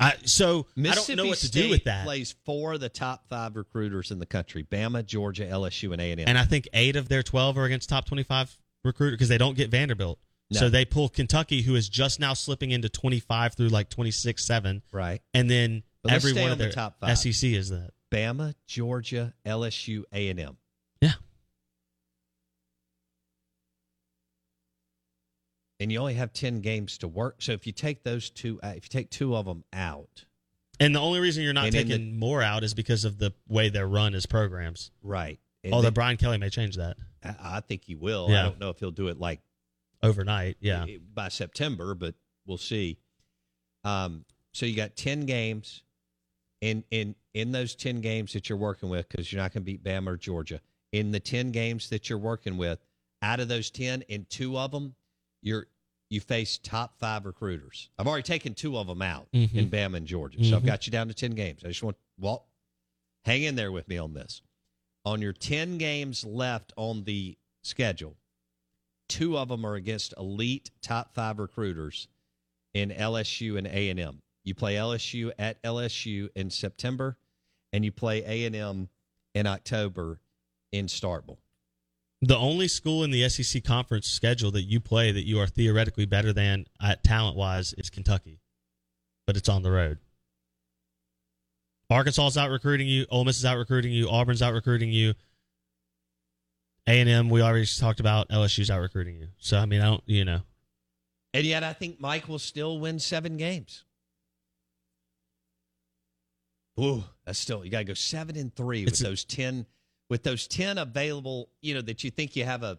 I, 0.00 0.14
so 0.24 0.66
I 0.78 0.94
don't 0.94 1.16
know 1.16 1.26
what 1.26 1.38
to 1.38 1.50
do 1.50 1.70
with 1.70 1.84
that. 1.84 2.04
Plays 2.04 2.34
four 2.44 2.72
of 2.72 2.80
the 2.80 2.88
top 2.88 3.28
five 3.28 3.56
recruiters 3.56 4.10
in 4.10 4.18
the 4.18 4.26
country: 4.26 4.64
Bama, 4.64 5.04
Georgia, 5.04 5.44
LSU, 5.44 5.92
and 5.92 6.00
A 6.00 6.10
and 6.12 6.20
M. 6.20 6.28
And 6.28 6.38
I 6.38 6.44
think 6.44 6.68
eight 6.72 6.96
of 6.96 7.08
their 7.08 7.22
12 7.22 7.58
are 7.58 7.64
against 7.64 7.88
top 7.88 8.06
25 8.06 8.58
recruiter 8.84 9.14
because 9.14 9.28
they 9.28 9.38
don't 9.38 9.56
get 9.56 9.70
Vanderbilt. 9.70 10.18
No. 10.50 10.60
So 10.60 10.68
they 10.68 10.84
pull 10.84 11.08
Kentucky, 11.08 11.62
who 11.62 11.74
is 11.74 11.88
just 11.88 12.20
now 12.20 12.34
slipping 12.34 12.72
into 12.72 12.88
25 12.88 13.54
through 13.54 13.68
like 13.68 13.88
26 13.88 14.44
7. 14.44 14.82
right? 14.92 15.20
And 15.34 15.50
then 15.50 15.82
every 16.08 16.32
one 16.32 16.44
on 16.44 16.52
of 16.52 16.58
the 16.58 16.70
top 16.70 16.98
five. 17.00 17.18
SEC 17.18 17.50
is 17.50 17.70
that. 17.70 17.90
Bama, 18.10 18.54
Georgia, 18.66 19.32
LSU, 19.46 20.02
A 20.12 20.28
and 20.28 20.38
M. 20.38 20.56
Yeah. 21.00 21.12
And 25.82 25.90
you 25.90 25.98
only 25.98 26.14
have 26.14 26.32
ten 26.32 26.60
games 26.60 26.98
to 26.98 27.08
work. 27.08 27.36
So 27.42 27.52
if 27.52 27.66
you 27.66 27.72
take 27.72 28.04
those 28.04 28.30
two, 28.30 28.60
uh, 28.62 28.74
if 28.76 28.84
you 28.84 28.88
take 28.88 29.10
two 29.10 29.34
of 29.34 29.46
them 29.46 29.64
out, 29.72 30.24
And 30.78 30.94
the 30.94 31.00
only 31.00 31.18
reason 31.20 31.42
you're 31.42 31.52
not 31.52 31.72
taking 31.72 32.18
more 32.18 32.40
out 32.42 32.62
is 32.64 32.72
because 32.72 33.04
of 33.04 33.18
the 33.18 33.32
way 33.48 33.68
they're 33.68 33.86
run 33.86 34.14
as 34.14 34.24
programs. 34.24 34.90
right? 35.02 35.38
And 35.64 35.74
Although 35.74 35.90
Brian 35.90 36.16
Kelly 36.16 36.38
may 36.38 36.50
change 36.50 36.76
that 36.76 36.96
I, 37.24 37.34
I 37.56 37.60
think 37.60 37.84
he 37.84 37.94
will. 37.94 38.28
Yeah. 38.30 38.40
I 38.40 38.42
don't 38.44 38.60
know 38.60 38.70
if 38.70 38.78
he'll 38.78 38.90
do 38.90 39.08
it 39.08 39.18
like 39.18 39.40
overnight. 40.02 40.56
Yeah. 40.60 40.86
by 41.12 41.28
September, 41.28 41.94
but 41.94 42.14
we'll 42.46 42.58
see. 42.58 42.98
Um, 43.84 44.24
so 44.52 44.66
you 44.66 44.76
got 44.76 44.96
ten 44.96 45.26
games, 45.26 45.82
in 46.60 46.84
in 46.90 47.16
in 47.34 47.50
those 47.52 47.74
ten 47.74 48.00
games 48.00 48.32
that 48.34 48.48
you're 48.48 48.58
working 48.58 48.88
with, 48.88 49.08
because 49.08 49.32
you're 49.32 49.42
not 49.42 49.52
going 49.52 49.64
to 49.64 49.72
beat 49.72 49.82
Bama 49.82 50.08
or 50.08 50.16
Georgia. 50.16 50.60
In 50.92 51.10
the 51.10 51.20
ten 51.20 51.50
games 51.50 51.88
that 51.90 52.08
you're 52.08 52.18
working 52.18 52.56
with, 52.56 52.78
out 53.20 53.40
of 53.40 53.48
those 53.48 53.70
ten, 53.70 54.02
in 54.02 54.26
two 54.28 54.58
of 54.58 54.70
them, 54.70 54.94
you're 55.40 55.66
you 56.12 56.20
face 56.20 56.58
top 56.58 56.98
five 56.98 57.24
recruiters. 57.24 57.88
I've 57.98 58.06
already 58.06 58.22
taken 58.22 58.54
two 58.54 58.76
of 58.76 58.86
them 58.86 59.00
out 59.00 59.30
Mhm. 59.32 59.54
in 59.54 59.70
Bama 59.70 59.96
and 59.96 60.06
Georgia, 60.06 60.44
so 60.44 60.56
I've 60.56 60.62
Mhm. 60.62 60.66
got 60.66 60.86
you 60.86 60.90
down 60.90 61.08
to 61.08 61.14
ten 61.14 61.32
games. 61.32 61.64
I 61.64 61.68
just 61.68 61.82
want 61.82 61.96
well, 62.18 62.46
hang 63.24 63.42
in 63.42 63.54
there 63.56 63.72
with 63.72 63.88
me 63.88 63.96
on 63.96 64.12
this. 64.12 64.42
On 65.04 65.22
your 65.22 65.32
ten 65.32 65.78
games 65.78 66.24
left 66.24 66.72
on 66.76 67.04
the 67.04 67.36
schedule, 67.62 68.18
two 69.08 69.38
of 69.38 69.48
them 69.48 69.64
are 69.64 69.74
against 69.74 70.12
elite 70.18 70.70
top 70.82 71.14
five 71.14 71.38
recruiters 71.38 72.08
in 72.74 72.90
LSU 72.92 73.56
and 73.56 73.66
A 73.66 73.88
and 73.88 73.98
M. 73.98 74.22
You 74.44 74.54
play 74.54 74.76
LSU 74.76 75.32
at 75.38 75.60
LSU 75.62 76.28
in 76.34 76.50
September, 76.50 77.16
and 77.72 77.84
you 77.84 77.92
play 77.92 78.22
A 78.24 78.44
and 78.44 78.54
M 78.54 78.90
in 79.34 79.46
October 79.46 80.20
in 80.70 80.86
Starkville. 80.86 81.38
The 82.24 82.38
only 82.38 82.68
school 82.68 83.02
in 83.02 83.10
the 83.10 83.28
SEC 83.28 83.64
conference 83.64 84.06
schedule 84.06 84.52
that 84.52 84.62
you 84.62 84.78
play 84.78 85.10
that 85.10 85.26
you 85.26 85.40
are 85.40 85.48
theoretically 85.48 86.06
better 86.06 86.32
than 86.32 86.66
at 86.80 87.02
talent 87.02 87.36
wise 87.36 87.72
is 87.72 87.90
Kentucky, 87.90 88.38
but 89.26 89.36
it's 89.36 89.48
on 89.48 89.64
the 89.64 89.72
road. 89.72 89.98
Arkansas 91.90 92.28
is 92.28 92.38
out 92.38 92.50
recruiting 92.50 92.86
you. 92.86 93.06
Ole 93.10 93.24
Miss 93.24 93.38
is 93.38 93.44
out 93.44 93.58
recruiting 93.58 93.92
you. 93.92 94.08
Auburn's 94.08 94.40
out 94.40 94.54
recruiting 94.54 94.90
you. 94.90 95.14
A 96.86 97.00
and 97.00 97.08
M, 97.08 97.28
we 97.28 97.42
already 97.42 97.66
talked 97.66 97.98
about. 97.98 98.28
LSU's 98.28 98.70
out 98.70 98.80
recruiting 98.80 99.16
you. 99.16 99.28
So 99.38 99.58
I 99.58 99.66
mean, 99.66 99.80
I 99.80 99.86
don't, 99.86 100.02
you 100.06 100.24
know, 100.24 100.42
And 101.34 101.44
yet, 101.44 101.64
I 101.64 101.72
think 101.72 102.00
Mike 102.00 102.28
will 102.28 102.38
still 102.38 102.78
win 102.78 103.00
seven 103.00 103.36
games. 103.36 103.84
Ooh, 106.80 107.02
that's 107.26 107.38
still 107.38 107.64
you 107.64 107.70
got 107.70 107.78
to 107.78 107.84
go 107.84 107.94
seven 107.94 108.36
and 108.36 108.54
three 108.54 108.84
with 108.84 108.94
It's 108.94 109.00
those 109.00 109.24
ten 109.24 109.66
with 110.12 110.22
those 110.22 110.46
ten 110.46 110.76
available. 110.76 111.48
You 111.62 111.72
know 111.72 111.80
that 111.80 112.04
you 112.04 112.10
think 112.10 112.36
you 112.36 112.44
have 112.44 112.62
a 112.62 112.78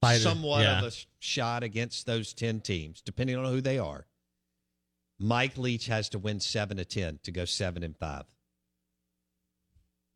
Fighter, 0.00 0.18
somewhat 0.18 0.62
yeah. 0.62 0.80
of 0.80 0.84
a 0.86 0.96
shot 1.20 1.62
against 1.62 2.06
those 2.06 2.34
ten 2.34 2.60
teams, 2.60 3.00
depending 3.00 3.36
on 3.36 3.44
who 3.44 3.60
they 3.60 3.78
are. 3.78 4.04
Mike 5.20 5.56
Leach 5.56 5.86
has 5.86 6.08
to 6.08 6.18
win 6.18 6.40
seven 6.40 6.78
to 6.78 6.84
ten 6.84 7.20
to 7.22 7.30
go 7.30 7.44
seven 7.44 7.84
and 7.84 7.96
five. 7.96 8.24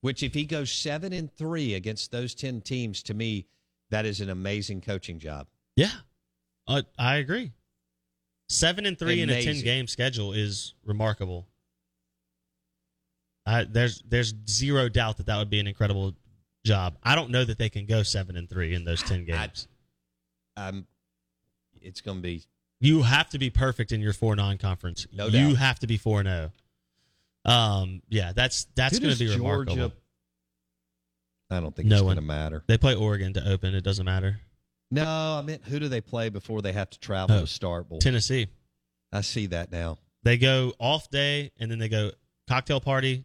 Which, 0.00 0.24
if 0.24 0.34
he 0.34 0.44
goes 0.44 0.72
seven 0.72 1.12
and 1.12 1.32
three 1.32 1.74
against 1.74 2.10
those 2.10 2.34
ten 2.34 2.60
teams, 2.60 3.00
to 3.04 3.14
me, 3.14 3.46
that 3.90 4.06
is 4.06 4.20
an 4.20 4.30
amazing 4.30 4.80
coaching 4.80 5.20
job. 5.20 5.46
Yeah, 5.76 5.92
uh, 6.66 6.82
I 6.98 7.18
agree. 7.18 7.52
Seven 8.48 8.86
and 8.86 8.98
three 8.98 9.22
in 9.22 9.30
a 9.30 9.40
10 9.40 9.60
game 9.60 9.86
schedule 9.86 10.32
is 10.32 10.74
remarkable. 10.84 11.46
I, 13.46 13.64
there's 13.64 14.02
there's 14.08 14.34
zero 14.48 14.88
doubt 14.88 15.18
that 15.18 15.26
that 15.26 15.36
would 15.38 15.50
be 15.50 15.60
an 15.60 15.66
incredible 15.66 16.14
job. 16.64 16.96
I 17.02 17.14
don't 17.14 17.30
know 17.30 17.44
that 17.44 17.58
they 17.58 17.68
can 17.68 17.86
go 17.86 18.02
seven 18.02 18.36
and 18.36 18.48
three 18.48 18.74
in 18.74 18.84
those 18.84 19.02
ten 19.02 19.24
games. 19.24 19.68
Um, 20.56 20.86
it's 21.82 22.00
going 22.00 22.18
to 22.18 22.22
be 22.22 22.42
you 22.80 23.02
have 23.02 23.28
to 23.30 23.38
be 23.38 23.50
perfect 23.50 23.92
in 23.92 24.00
your 24.00 24.12
four 24.12 24.34
non 24.36 24.56
conference. 24.58 25.06
No 25.12 25.26
you 25.26 25.54
have 25.56 25.78
to 25.80 25.86
be 25.86 25.96
four 25.98 26.20
and 26.20 26.28
zero. 26.28 26.50
Um, 27.44 28.00
yeah, 28.08 28.32
that's 28.32 28.66
that's 28.74 28.98
going 28.98 29.12
to 29.12 29.18
be 29.18 29.30
remarkable. 29.30 29.76
Georgia- 29.76 29.92
I 31.50 31.60
don't 31.60 31.76
think 31.76 31.88
No 31.88 31.96
it's 31.96 32.02
going 32.02 32.16
to 32.16 32.22
matter. 32.22 32.64
They 32.66 32.78
play 32.78 32.94
Oregon 32.94 33.34
to 33.34 33.48
open. 33.48 33.74
It 33.74 33.82
doesn't 33.84 34.04
matter. 34.06 34.40
No, 34.90 35.04
I 35.38 35.42
meant 35.42 35.62
who 35.64 35.78
do 35.78 35.88
they 35.88 36.00
play 36.00 36.30
before 36.30 36.62
they 36.62 36.72
have 36.72 36.88
to 36.90 36.98
travel 36.98 37.36
Oh, 37.36 37.40
to 37.40 37.46
Starkville? 37.46 38.00
Tennessee. 38.00 38.48
I 39.12 39.20
see 39.20 39.46
that 39.46 39.70
now. 39.70 39.98
They 40.22 40.38
go 40.38 40.72
off 40.78 41.10
day 41.10 41.52
and 41.58 41.70
then 41.70 41.78
they 41.78 41.88
go 41.88 42.12
cocktail 42.48 42.80
party, 42.80 43.24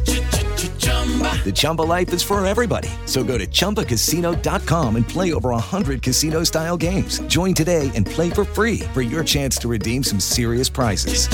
The 1.43 1.51
Chumba 1.53 1.81
life 1.81 2.13
is 2.13 2.21
for 2.21 2.45
everybody. 2.45 2.89
So 3.05 3.23
go 3.23 3.37
to 3.37 3.47
ChumbaCasino.com 3.47 4.95
and 4.95 5.07
play 5.07 5.33
over 5.33 5.49
100 5.49 6.01
casino-style 6.01 6.77
games. 6.77 7.19
Join 7.21 7.53
today 7.53 7.91
and 7.95 8.05
play 8.05 8.29
for 8.29 8.45
free 8.45 8.81
for 8.93 9.01
your 9.01 9.23
chance 9.23 9.57
to 9.57 9.67
redeem 9.67 10.03
some 10.03 10.19
serious 10.19 10.69
prizes. 10.69 11.27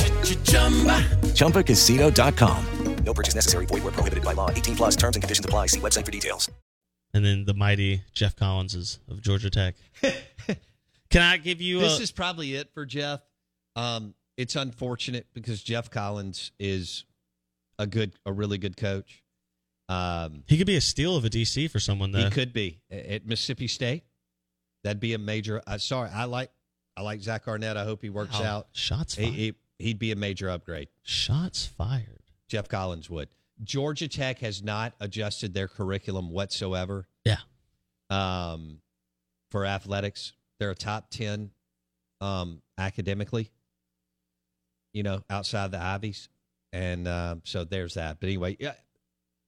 ChumbaCasino.com. 1.35 2.65
No 3.03 3.13
purchase 3.13 3.35
necessary. 3.35 3.65
Void 3.65 3.83
were 3.83 3.91
prohibited 3.91 4.25
by 4.25 4.33
law. 4.33 4.49
18 4.49 4.75
plus 4.75 4.95
terms 4.97 5.15
and 5.15 5.23
conditions 5.23 5.45
apply. 5.45 5.67
See 5.67 5.79
website 5.79 6.05
for 6.05 6.11
details. 6.11 6.51
And 7.13 7.23
then 7.23 7.45
the 7.45 7.53
mighty 7.53 8.01
Geoff 8.11 8.35
Collinses 8.35 8.99
of 9.09 9.21
Georgia 9.21 9.49
Tech. 9.49 9.75
Can 11.09 11.21
I 11.21 11.37
give 11.37 11.61
you 11.61 11.79
This 11.79 11.99
a, 11.99 12.03
is 12.03 12.11
probably 12.11 12.55
it 12.55 12.69
for 12.73 12.85
Geoff. 12.85 13.21
Um, 13.77 14.13
it's 14.35 14.57
unfortunate 14.57 15.27
because 15.33 15.63
Geoff 15.63 15.89
Collins 15.89 16.51
is 16.59 17.05
a 17.79 17.87
good, 17.87 18.11
a 18.25 18.33
really 18.33 18.57
good 18.57 18.75
coach. 18.75 19.23
Um, 19.89 20.43
he 20.47 20.57
could 20.57 20.67
be 20.67 20.75
a 20.75 20.81
steal 20.81 21.15
of 21.15 21.23
a 21.25 21.29
DC 21.29 21.69
for 21.71 21.79
someone 21.79 22.11
though. 22.11 22.25
he 22.25 22.29
could 22.29 22.51
be 22.53 22.81
at 22.91 23.25
Mississippi 23.25 23.67
State. 23.67 24.03
That'd 24.83 24.99
be 24.99 25.13
a 25.13 25.17
major. 25.17 25.61
Uh, 25.65 25.77
sorry, 25.77 26.09
I 26.13 26.25
like, 26.25 26.51
I 26.95 27.01
like 27.01 27.21
Zach 27.21 27.47
Arnett. 27.47 27.77
I 27.77 27.83
hope 27.83 28.01
he 28.01 28.09
works 28.09 28.39
Wow. 28.39 28.45
out. 28.45 28.67
Shots 28.73 29.15
He, 29.15 29.23
fired. 29.23 29.35
he, 29.35 29.53
he'd 29.79 29.99
be 29.99 30.11
a 30.11 30.15
major 30.15 30.49
upgrade. 30.49 30.89
Shots 31.03 31.65
fired. 31.65 32.21
Geoff 32.47 32.67
Collins 32.69 33.09
would. 33.09 33.29
Georgia 33.63 34.07
Tech 34.07 34.39
has 34.39 34.61
not 34.61 34.93
adjusted 34.99 35.53
their 35.53 35.67
curriculum 35.67 36.29
whatsoever. 36.31 37.07
Yeah. 37.25 37.37
Um, 38.09 38.79
for 39.51 39.65
athletics, 39.65 40.33
they're 40.59 40.69
a 40.71 40.75
top 40.75 41.09
ten, 41.09 41.51
um, 42.21 42.61
academically. 42.77 43.51
You 44.93 45.03
know, 45.03 45.23
outside 45.29 45.71
the 45.71 45.81
Ivies, 45.81 46.29
and 46.71 47.07
um, 47.07 47.41
so 47.45 47.63
there's 47.63 47.95
that. 47.95 48.19
But 48.19 48.27
anyway, 48.27 48.57
yeah. 48.59 48.73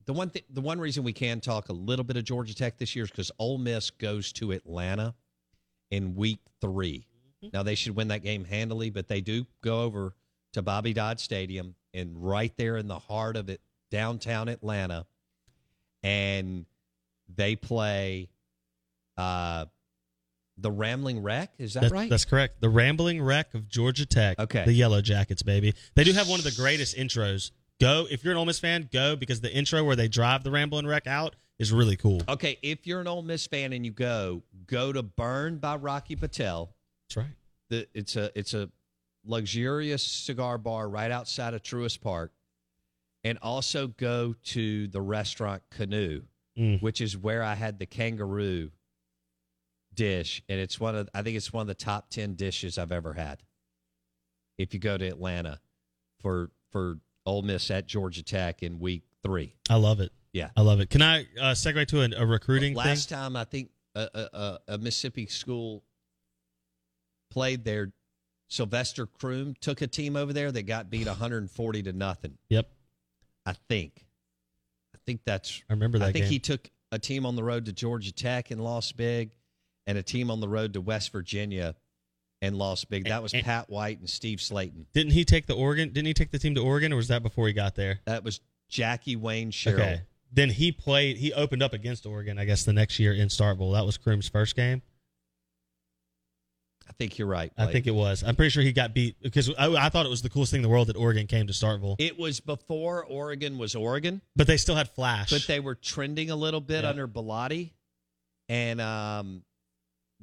The 0.10 0.13
one 0.13 0.32
thing, 0.32 0.41
the 0.50 0.62
one 0.62 0.80
reason 0.80 1.04
we 1.04 1.13
can 1.13 1.39
talk 1.39 1.69
a 1.69 1.72
little 1.72 2.04
bit 2.04 2.17
of 2.17 2.24
Georgia 2.24 2.56
Tech 2.56 2.80
this 2.80 2.95
year 2.95 3.06
is 3.06 3.12
because 3.12 3.32
Ole 3.38 3.60
Miss 3.60 3.91
goes 3.91 4.34
to 4.34 4.54
Atlanta 4.54 5.13
in 5.91 6.15
week 6.15 6.39
3 6.62 7.06
Now 7.54 7.62
they 7.62 7.76
should 7.76 7.95
win 7.95 8.08
that 8.08 8.24
game 8.24 8.43
handily, 8.43 8.89
but 8.89 9.08
they 9.08 9.22
do 9.22 9.45
go 9.62 9.84
over 9.84 10.15
to 10.54 10.63
Bobby 10.63 10.93
Dodd 10.93 11.19
Stadium 11.19 11.76
and 11.93 12.17
right 12.17 12.52
there 12.58 12.78
in 12.78 12.88
the 12.88 12.98
heart 12.98 13.36
of 13.38 13.50
it, 13.50 13.62
downtown 13.91 14.48
Atlanta, 14.48 15.06
and 16.02 16.65
they 17.36 17.56
play 17.56 18.30
uh, 19.15 19.65
the 20.58 20.72
Rambling 20.72 21.22
Wreck. 21.22 21.52
Is 21.60 21.76
that 21.76 21.82
That's, 21.82 21.93
right? 21.93 22.10
That's 22.10 22.26
correct. 22.26 22.62
The 22.62 22.69
Rambling 22.69 23.22
Wreck 23.22 23.54
of 23.54 23.67
Georgia 23.67 24.08
Tech. 24.08 24.39
Okay. 24.39 24.65
The 24.65 24.74
Yellow 24.74 25.02
Jackets, 25.02 25.43
baby. 25.43 25.76
They 25.93 26.04
do 26.04 26.13
have 26.13 26.28
one 26.28 26.39
of 26.39 26.45
the 26.45 26.56
greatest 26.60 26.98
intros. 26.98 27.52
Go 27.80 28.08
if 28.10 28.24
you're 28.24 28.32
an 28.34 28.38
Ole 28.38 28.46
Miss 28.46 28.60
fan, 28.60 28.89
go 28.92 29.15
because 29.15 29.42
the 29.42 29.54
intro 29.54 29.84
where 29.84 29.96
they 29.96 30.08
drive 30.08 30.44
the 30.44 30.52
Ramblin' 30.52 30.86
Wreck 30.86 31.08
out 31.08 31.36
is 31.60 31.72
really 31.72 31.96
cool. 31.96 32.22
okay, 32.28 32.58
if 32.62 32.86
you're 32.88 33.02
an 33.02 33.08
Ole 33.08 33.22
Miss 33.22 33.48
fan 33.48 33.74
and 33.74 33.86
you 33.86 33.92
go, 33.92 34.44
go 34.65 34.92
to 34.94 35.02
Burn 35.04 35.58
by 35.58 35.76
Rocky 35.76 36.15
Patel. 36.15 36.74
That's 37.08 37.18
right. 37.18 37.36
The, 37.70 37.88
it's 37.94 38.15
a 38.15 38.32
it's 38.38 38.54
a 38.54 38.70
luxurious 39.26 40.04
cigar 40.04 40.58
bar 40.58 40.89
right 40.89 41.12
outside 41.12 41.54
of 41.54 41.62
Truist 41.62 42.02
Park, 42.02 42.32
and 43.24 43.38
also 43.42 43.88
go 43.88 44.36
to 44.46 44.88
the 44.88 45.02
restaurant 45.02 45.63
Canoe, 45.70 46.24
Mm. 46.58 46.82
which 46.82 47.00
is 47.00 47.15
where 47.15 47.42
I 47.44 47.56
had 47.56 47.80
the 47.80 47.86
kangaroo 47.86 48.72
dish, 49.94 50.42
and 50.50 50.60
it's 50.60 50.80
one 50.80 50.96
of 50.96 51.08
I 51.13 51.22
think 51.22 51.38
it's 51.38 51.54
one 51.54 51.62
of 51.62 51.68
the 51.68 51.74
top 51.76 52.10
ten 52.10 52.34
dishes 52.36 52.78
I've 52.78 52.92
ever 52.92 53.13
had. 53.13 53.44
If 54.58 54.74
you 54.74 54.80
go 54.82 54.98
to 54.98 55.06
Atlanta 55.08 55.60
for 56.22 56.52
for 56.72 57.00
Ole 57.30 57.42
Miss 57.44 57.70
at 57.72 57.88
Georgia 57.88 58.24
Tech 58.24 58.63
in 58.63 58.80
week 58.80 59.04
three, 59.24 59.56
I 59.70 59.76
love 59.76 60.00
it. 60.00 60.12
yeah. 60.34 60.50
I 60.58 60.62
love 60.62 60.80
it. 60.80 60.89
Can 60.89 61.02
I 61.02 61.22
uh, 61.39 61.54
segue 61.54 61.88
to 61.88 62.02
a, 62.02 62.24
a 62.24 62.26
recruiting 62.26 62.74
Last 62.74 63.10
thing? 63.10 63.18
time 63.18 63.36
I 63.36 63.44
think 63.44 63.70
a, 63.96 64.08
a, 64.13 64.20
a, 64.38 64.60
a 64.70 64.78
Mississippi 64.78 65.26
school 65.28 65.84
played 67.32 67.63
there. 67.63 67.92
Sylvester 68.52 69.06
Croom 69.06 69.54
took 69.62 69.82
a 69.84 69.88
team 69.88 70.15
over 70.15 70.34
there 70.34 70.52
that 70.52 70.63
got 70.63 70.89
beat 70.89 71.06
140 71.06 71.84
to 71.84 71.94
nothing. 71.94 72.36
Yep. 72.50 72.68
I 73.46 73.54
think. 73.70 74.06
I 74.96 74.98
think 75.06 75.22
that's. 75.26 75.62
I 75.70 75.74
remember 75.74 76.00
that 76.00 76.10
I 76.10 76.12
think 76.12 76.26
game. 76.26 76.32
he 76.32 76.39
took 76.39 76.68
a 76.92 76.98
team 76.98 77.26
on 77.28 77.36
the 77.36 77.44
road 77.44 77.65
to 77.65 77.74
Georgia 77.74 78.12
Tech 78.12 78.50
and 78.50 78.60
lost 78.63 78.98
big, 78.98 79.32
and 79.86 79.98
a 80.00 80.04
team 80.04 80.32
on 80.32 80.39
the 80.39 80.48
road 80.50 80.74
to 80.74 80.82
West 80.82 81.12
Virginia 81.12 81.76
and 82.41 82.56
lost 82.58 82.89
big. 82.89 83.06
That 83.06 83.21
was 83.23 83.34
And- 83.34 83.43
Pat 83.43 83.69
White 83.69 83.99
and 83.99 84.10
Steve 84.10 84.39
Slaton. 84.39 84.86
Didn't 84.93 85.12
he 85.13 85.25
take 85.25 85.45
the 85.45 85.56
Oregon? 85.56 85.89
Didn't 85.89 86.08
he 86.08 86.13
take 86.13 86.32
the 86.32 86.39
team 86.39 86.56
to 86.56 86.62
Oregon, 86.62 86.93
or 86.93 86.97
was 86.97 87.08
that 87.10 87.21
before 87.23 87.47
he 87.47 87.54
got 87.54 87.75
there? 87.75 87.99
That 88.06 88.23
was 88.23 88.39
Jackie 88.69 89.15
Wayne 89.15 89.52
Sherrill. 89.52 89.82
Okay. 89.82 90.02
Then 90.32 90.49
he 90.52 90.71
played. 90.71 91.17
He 91.17 91.34
opened 91.34 91.63
up 91.63 91.73
against 91.73 92.06
Oregon, 92.06 92.38
I 92.38 92.45
guess, 92.45 92.63
the 92.63 92.73
next 92.73 92.99
year 92.99 93.13
in 93.13 93.30
Starkville. 93.30 93.73
That 93.73 93.86
was 93.86 93.97
Croom's 93.97 94.30
first 94.30 94.56
game. 94.56 94.82
I 96.88 96.91
think 96.93 97.17
you're 97.19 97.28
right. 97.28 97.52
I 97.58 97.67
think 97.67 97.86
it 97.88 97.91
was. 97.93 98.23
I'm 98.23 98.36
pretty 98.36 98.49
sure 98.49 98.63
he 98.63 98.71
got 98.71 98.93
beat 98.95 99.15
because 99.21 99.49
I, 99.58 99.67
I 99.73 99.89
thought 99.89 100.06
it 100.08 100.10
was 100.10 100.23
the 100.23 100.30
coolest 100.30 100.52
thing 100.52 100.60
in 100.60 100.63
the 100.63 100.69
world 100.69 100.88
that 100.88 100.95
Oregon 100.97 101.28
came 101.28 101.45
to 101.47 101.54
Starkville. 101.54 101.95
it 101.99 102.17
was 102.17 102.39
before 102.39 103.06
Oregon 103.06 103.58
was 103.60 103.75
Oregon, 103.75 104.21
but 104.36 104.47
they 104.47 104.58
still 104.58 104.75
had 104.75 104.89
Flash. 104.89 105.30
but 105.30 105.45
they 105.47 105.60
were 105.60 105.75
trending 105.75 106.32
a 106.32 106.36
little 106.36 106.62
bit 106.62 106.84
Yeah. 106.84 106.89
under 106.89 107.08
Bellotti, 107.08 107.71
and 108.49 108.82
um, 108.82 109.43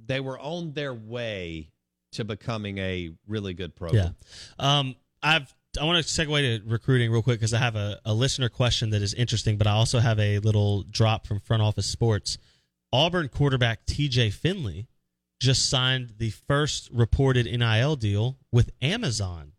they 0.06 0.18
were 0.20 0.38
on 0.40 0.72
their 0.72 0.92
way 0.92 1.70
to 2.16 2.24
becoming 2.24 2.78
a 2.78 3.10
really 3.26 3.54
good 3.54 3.72
yeah. 3.74 3.78
program. 3.78 4.16
Um, 4.58 4.96
I've 5.22 5.52
I 5.80 5.84
want 5.84 6.04
to 6.04 6.10
segue 6.10 6.60
to 6.62 6.66
recruiting 6.66 7.10
real 7.10 7.22
quick 7.22 7.38
because 7.38 7.52
I 7.52 7.58
have 7.58 7.76
a, 7.76 8.00
a 8.04 8.14
listener 8.14 8.48
question 8.48 8.90
that 8.90 9.02
is 9.02 9.12
interesting, 9.14 9.58
but 9.58 9.66
I 9.66 9.72
also 9.72 9.98
have 9.98 10.18
a 10.18 10.38
little 10.38 10.82
drop 10.84 11.26
from 11.26 11.40
Front 11.40 11.62
Office 11.62 11.86
Sports. 11.86 12.38
Auburn 12.92 13.28
quarterback 13.28 13.84
T.J. 13.84 14.30
Finley 14.30 14.86
just 15.38 15.68
signed 15.68 16.14
the 16.18 16.30
first 16.30 16.88
reported 16.92 17.46
NIL 17.46 17.96
deal 17.96 18.38
with 18.50 18.70
Amazon. 18.80 19.52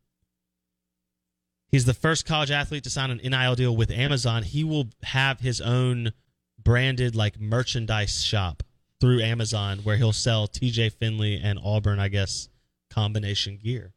He's 1.69 1.85
the 1.85 1.93
first 1.93 2.25
college 2.25 2.49
athlete 2.49 2.83
to 2.85 2.89
sign 2.89 3.11
an 3.11 3.19
NIL 3.23 3.55
deal 3.55 3.75
with 3.75 3.91
Amazon. 3.91 4.43
He 4.43 4.63
will 4.63 4.87
have 5.03 5.41
his 5.41 5.61
own 5.61 6.13
branded 6.61 7.15
like 7.15 7.39
merchandise 7.39 8.23
shop 8.23 8.63
through 8.99 9.21
Amazon 9.21 9.79
where 9.79 9.97
he'll 9.97 10.13
sell 10.13 10.47
TJ 10.47 10.93
Finley 10.93 11.39
and 11.41 11.59
Auburn, 11.63 11.99
I 11.99 12.07
guess, 12.07 12.49
combination 12.89 13.57
gear. 13.57 13.93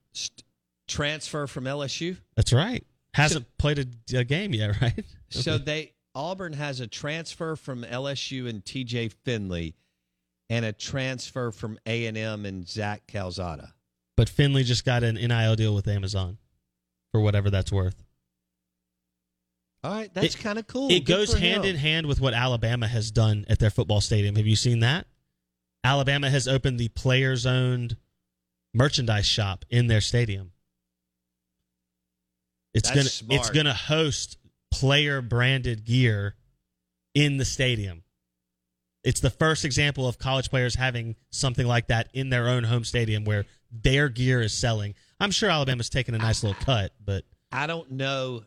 Transfer 0.89 1.47
from 1.47 1.65
LSU. 1.65 2.19
That's 2.37 2.53
right. 2.53 2.85
Hasn't 3.15 3.47
played 3.59 3.79
a, 3.79 4.19
a 4.19 4.25
game 4.25 4.55
yet, 4.55 4.81
right? 4.83 5.05
So 5.31 5.59
they 5.59 5.93
Auburn 6.15 6.53
has 6.55 6.81
a 6.81 6.87
transfer 6.87 7.57
from 7.57 7.85
LSU 7.85 8.49
and 8.49 8.65
TJ 8.65 9.13
Finley, 9.25 9.77
and 10.49 10.65
a 10.65 10.73
transfer 10.73 11.51
from 11.53 11.79
A 11.87 12.07
and 12.07 12.19
M 12.19 12.45
and 12.45 12.69
Zach 12.69 13.07
Calzada. 13.07 13.75
But 14.17 14.29
Finley 14.29 14.65
just 14.65 14.85
got 14.85 15.03
an 15.03 15.15
NIL 15.15 15.57
deal 15.57 15.75
with 15.75 15.89
Amazon 15.89 16.39
for 17.13 17.21
whatever 17.21 17.51
that's 17.51 17.73
worth. 17.73 18.05
All 19.83 19.93
right, 19.93 20.13
that's 20.13 20.35
kind 20.35 20.59
of 20.59 20.67
cool. 20.67 20.91
It 20.91 21.07
Good 21.07 21.07
goes 21.07 21.33
for 21.33 21.39
hand 21.39 21.65
him. 21.65 21.71
in 21.75 21.77
hand 21.77 22.07
with 22.07 22.21
what 22.21 22.35
Alabama 22.35 22.87
has 22.87 23.11
done 23.11 23.47
at 23.49 23.59
their 23.59 23.71
football 23.71 24.01
stadium. 24.03 24.37
Have 24.37 24.47
you 24.47 24.57
seen 24.57 24.81
that? 24.81 25.07
Alabama 25.83 26.29
has 26.29 26.47
opened 26.47 26.79
the 26.79 26.89
players 26.89 27.47
owned 27.47 27.97
merchandise 28.75 29.27
shop 29.27 29.65
in 29.71 29.87
their 29.87 30.03
stadium. 30.03 30.53
It's 32.75 32.89
That's 32.89 32.97
gonna 33.01 33.09
smart. 33.09 33.41
it's 33.41 33.51
gonna 33.51 33.75
host 33.75 34.37
player 34.71 35.23
branded 35.23 35.85
gear 35.85 36.37
in 37.15 37.39
the 37.39 37.45
stadium. 37.45 38.05
It's 39.03 39.21
the 39.21 39.31
first 39.31 39.65
example 39.65 40.07
of 40.07 40.19
college 40.19 40.51
players 40.51 40.75
having 40.75 41.17
something 41.31 41.67
like 41.67 41.87
that 41.89 42.09
in 42.13 42.29
their 42.29 42.49
own 42.49 42.65
home 42.65 42.85
stadium 42.85 43.25
where 43.25 43.47
their 43.73 44.09
gear 44.11 44.43
is 44.43 44.53
selling. 44.53 44.95
I'm 45.19 45.31
sure 45.31 45.49
Alabama's 45.49 45.89
taking 45.89 46.15
a 46.15 46.19
nice 46.19 46.45
little 46.45 46.63
cut, 46.63 46.93
but 47.03 47.25
I 47.51 47.67
don't 47.67 47.91
know 47.93 48.45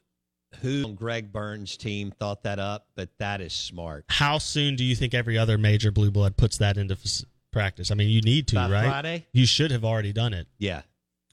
who 0.62 0.84
on 0.86 0.96
Greg 0.96 1.32
Byrne's 1.32 1.76
team 1.78 2.12
thought 2.12 2.44
that 2.44 2.60
up, 2.60 2.88
but 2.96 3.10
that 3.20 3.42
is 3.42 3.54
smart. 3.54 4.06
how 4.10 4.38
soon 4.38 4.76
do 4.76 4.84
you 4.84 4.96
think 4.96 5.14
every 5.14 5.38
other 5.38 5.58
major 5.58 5.92
blue 5.92 6.12
blood 6.12 6.38
puts 6.38 6.58
that 6.60 6.78
into 6.78 6.94
f- 6.96 7.24
practice? 7.52 7.92
I 7.92 7.96
mean, 7.96 8.10
you 8.10 8.22
need 8.22 8.48
to, 8.50 8.56
By 8.56 8.70
right? 8.70 8.86
Friday? 8.88 9.28
You 9.34 9.46
should 9.46 9.72
have 9.72 9.84
already 9.86 10.14
done 10.14 10.34
it. 10.34 10.48
Yeah, 10.58 10.82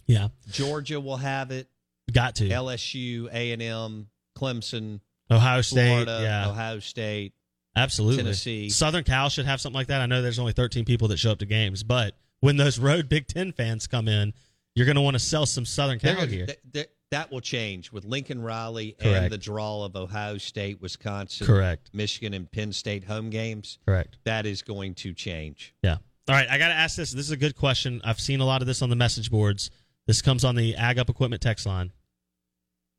Yeah, 0.06 0.28
Georgia 0.50 1.00
will 1.00 1.16
have 1.18 1.50
it. 1.50 1.68
got 2.12 2.36
to. 2.36 2.48
LSU, 2.48 3.28
A 3.32 3.52
and 3.52 3.62
M, 3.62 4.08
Clemson, 4.36 5.00
Ohio 5.30 5.60
State, 5.62 5.88
Florida, 6.04 6.20
yeah, 6.22 6.48
Ohio 6.50 6.78
State. 6.80 7.34
absolutely. 7.76 8.22
Tennessee. 8.24 8.68
Southern 8.70 9.04
Cal 9.04 9.28
should 9.28 9.46
have 9.46 9.60
something 9.60 9.76
like 9.78 9.86
that. 9.88 10.00
I 10.00 10.06
know 10.06 10.22
there's 10.22 10.38
only 10.38 10.52
13 10.52 10.84
people 10.84 11.08
that 11.08 11.18
show 11.18 11.30
up 11.32 11.38
to 11.38 11.46
games, 11.46 11.82
but 11.82 12.16
when 12.40 12.56
those 12.56 12.78
road 12.78 13.08
Big 13.08 13.26
Ten 13.28 13.52
fans 13.52 13.86
come 13.86 14.08
in, 14.08 14.32
you're 14.74 14.86
going 14.86 14.96
to 14.96 15.02
want 15.02 15.14
to 15.14 15.18
sell 15.20 15.46
some 15.46 15.64
Southern 15.64 15.98
They're 15.98 16.14
Cal 16.14 16.24
gonna- 16.26 16.36
gear. 16.36 16.46
th- 16.46 16.58
th- 16.72 16.88
that 17.10 17.30
will 17.30 17.40
change 17.40 17.90
with 17.92 18.04
Lincoln 18.04 18.40
Riley 18.40 18.96
Correct. 19.00 19.24
and 19.24 19.32
the 19.32 19.38
draw 19.38 19.84
of 19.84 19.96
Ohio 19.96 20.38
State, 20.38 20.80
Wisconsin, 20.80 21.46
Correct. 21.46 21.90
Michigan, 21.92 22.34
and 22.34 22.50
Penn 22.50 22.72
State 22.72 23.04
home 23.04 23.30
games. 23.30 23.78
Correct. 23.86 24.18
That 24.24 24.46
is 24.46 24.62
going 24.62 24.94
to 24.96 25.12
change. 25.12 25.74
Yeah. 25.82 25.96
All 26.28 26.34
right, 26.36 26.48
I 26.48 26.58
got 26.58 26.68
to 26.68 26.74
ask 26.74 26.96
this. 26.96 27.12
This 27.12 27.26
is 27.26 27.32
a 27.32 27.36
good 27.36 27.56
question. 27.56 28.00
I've 28.04 28.20
seen 28.20 28.40
a 28.40 28.44
lot 28.44 28.60
of 28.60 28.68
this 28.68 28.82
on 28.82 28.90
the 28.90 28.96
message 28.96 29.30
boards. 29.30 29.70
This 30.06 30.22
comes 30.22 30.44
on 30.44 30.54
the 30.54 30.76
Ag 30.76 30.98
Up 30.98 31.10
Equipment 31.10 31.42
text 31.42 31.66
line. 31.66 31.92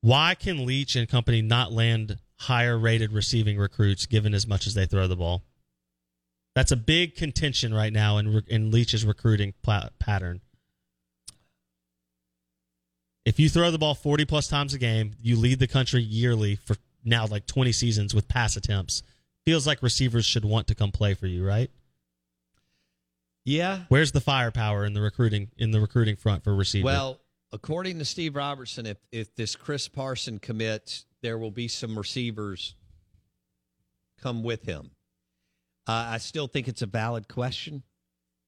Why 0.01 0.35
can 0.35 0.65
Leach 0.65 0.95
and 0.95 1.07
company 1.07 1.41
not 1.41 1.71
land 1.71 2.17
higher 2.39 2.77
rated 2.77 3.13
receiving 3.13 3.57
recruits 3.57 4.05
given 4.07 4.33
as 4.33 4.47
much 4.47 4.67
as 4.67 4.73
they 4.73 4.85
throw 4.85 5.07
the 5.07 5.15
ball? 5.15 5.43
That's 6.55 6.71
a 6.71 6.75
big 6.77 7.15
contention 7.15 7.73
right 7.73 7.93
now 7.93 8.17
in, 8.17 8.43
in 8.47 8.71
Leach's 8.71 9.05
recruiting 9.05 9.53
pla- 9.61 9.89
pattern. 9.99 10.41
If 13.25 13.39
you 13.39 13.49
throw 13.49 13.69
the 13.69 13.77
ball 13.77 13.93
40 13.93 14.25
plus 14.25 14.47
times 14.47 14.73
a 14.73 14.79
game, 14.79 15.13
you 15.21 15.35
lead 15.35 15.59
the 15.59 15.67
country 15.67 16.01
yearly 16.01 16.55
for 16.55 16.75
now 17.03 17.27
like 17.27 17.45
20 17.45 17.71
seasons 17.71 18.15
with 18.15 18.27
pass 18.27 18.55
attempts. 18.55 19.03
Feels 19.45 19.67
like 19.67 19.83
receivers 19.83 20.25
should 20.25 20.45
want 20.45 20.67
to 20.67 20.75
come 20.75 20.91
play 20.91 21.13
for 21.13 21.27
you, 21.27 21.45
right? 21.45 21.69
Yeah. 23.45 23.81
Where's 23.89 24.11
the 24.11 24.21
firepower 24.21 24.85
in 24.85 24.93
the 24.93 25.01
recruiting 25.01 25.49
in 25.57 25.71
the 25.71 25.81
recruiting 25.81 26.15
front 26.15 26.43
for 26.43 26.55
receiver? 26.55 26.85
Well, 26.85 27.19
according 27.51 27.99
to 27.99 28.05
Steve 28.05 28.35
Robertson, 28.35 28.85
if 28.85 28.97
if 29.11 29.35
this 29.35 29.55
Chris 29.55 29.87
Parson 29.87 30.37
commits, 30.39 31.05
there 31.21 31.37
will 31.37 31.51
be 31.51 31.67
some 31.67 31.97
receivers 31.97 32.75
come 34.21 34.43
with 34.43 34.63
him. 34.63 34.91
Uh, 35.87 36.09
I 36.09 36.17
still 36.19 36.47
think 36.47 36.67
it's 36.67 36.83
a 36.83 36.87
valid 36.87 37.27
question, 37.27 37.81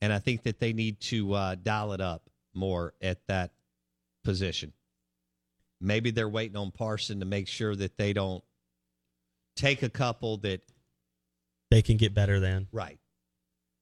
and 0.01 0.13
I 0.13 0.19
think 0.19 0.43
that 0.43 0.59
they 0.59 0.73
need 0.73 0.99
to 1.01 1.33
uh, 1.33 1.55
dial 1.55 1.93
it 1.93 2.01
up 2.01 2.29
more 2.53 2.93
at 3.01 3.25
that 3.27 3.51
position. 4.23 4.73
Maybe 5.81 6.11
they're 6.11 6.29
waiting 6.29 6.57
on 6.57 6.71
Parson 6.71 7.19
to 7.19 7.25
make 7.25 7.47
sure 7.47 7.75
that 7.75 7.97
they 7.97 8.13
don't 8.13 8.43
take 9.55 9.83
a 9.83 9.89
couple 9.89 10.37
that 10.37 10.61
they 11.69 11.81
can 11.81 11.97
get 11.97 12.13
better 12.13 12.39
than. 12.39 12.67
right. 12.71 12.99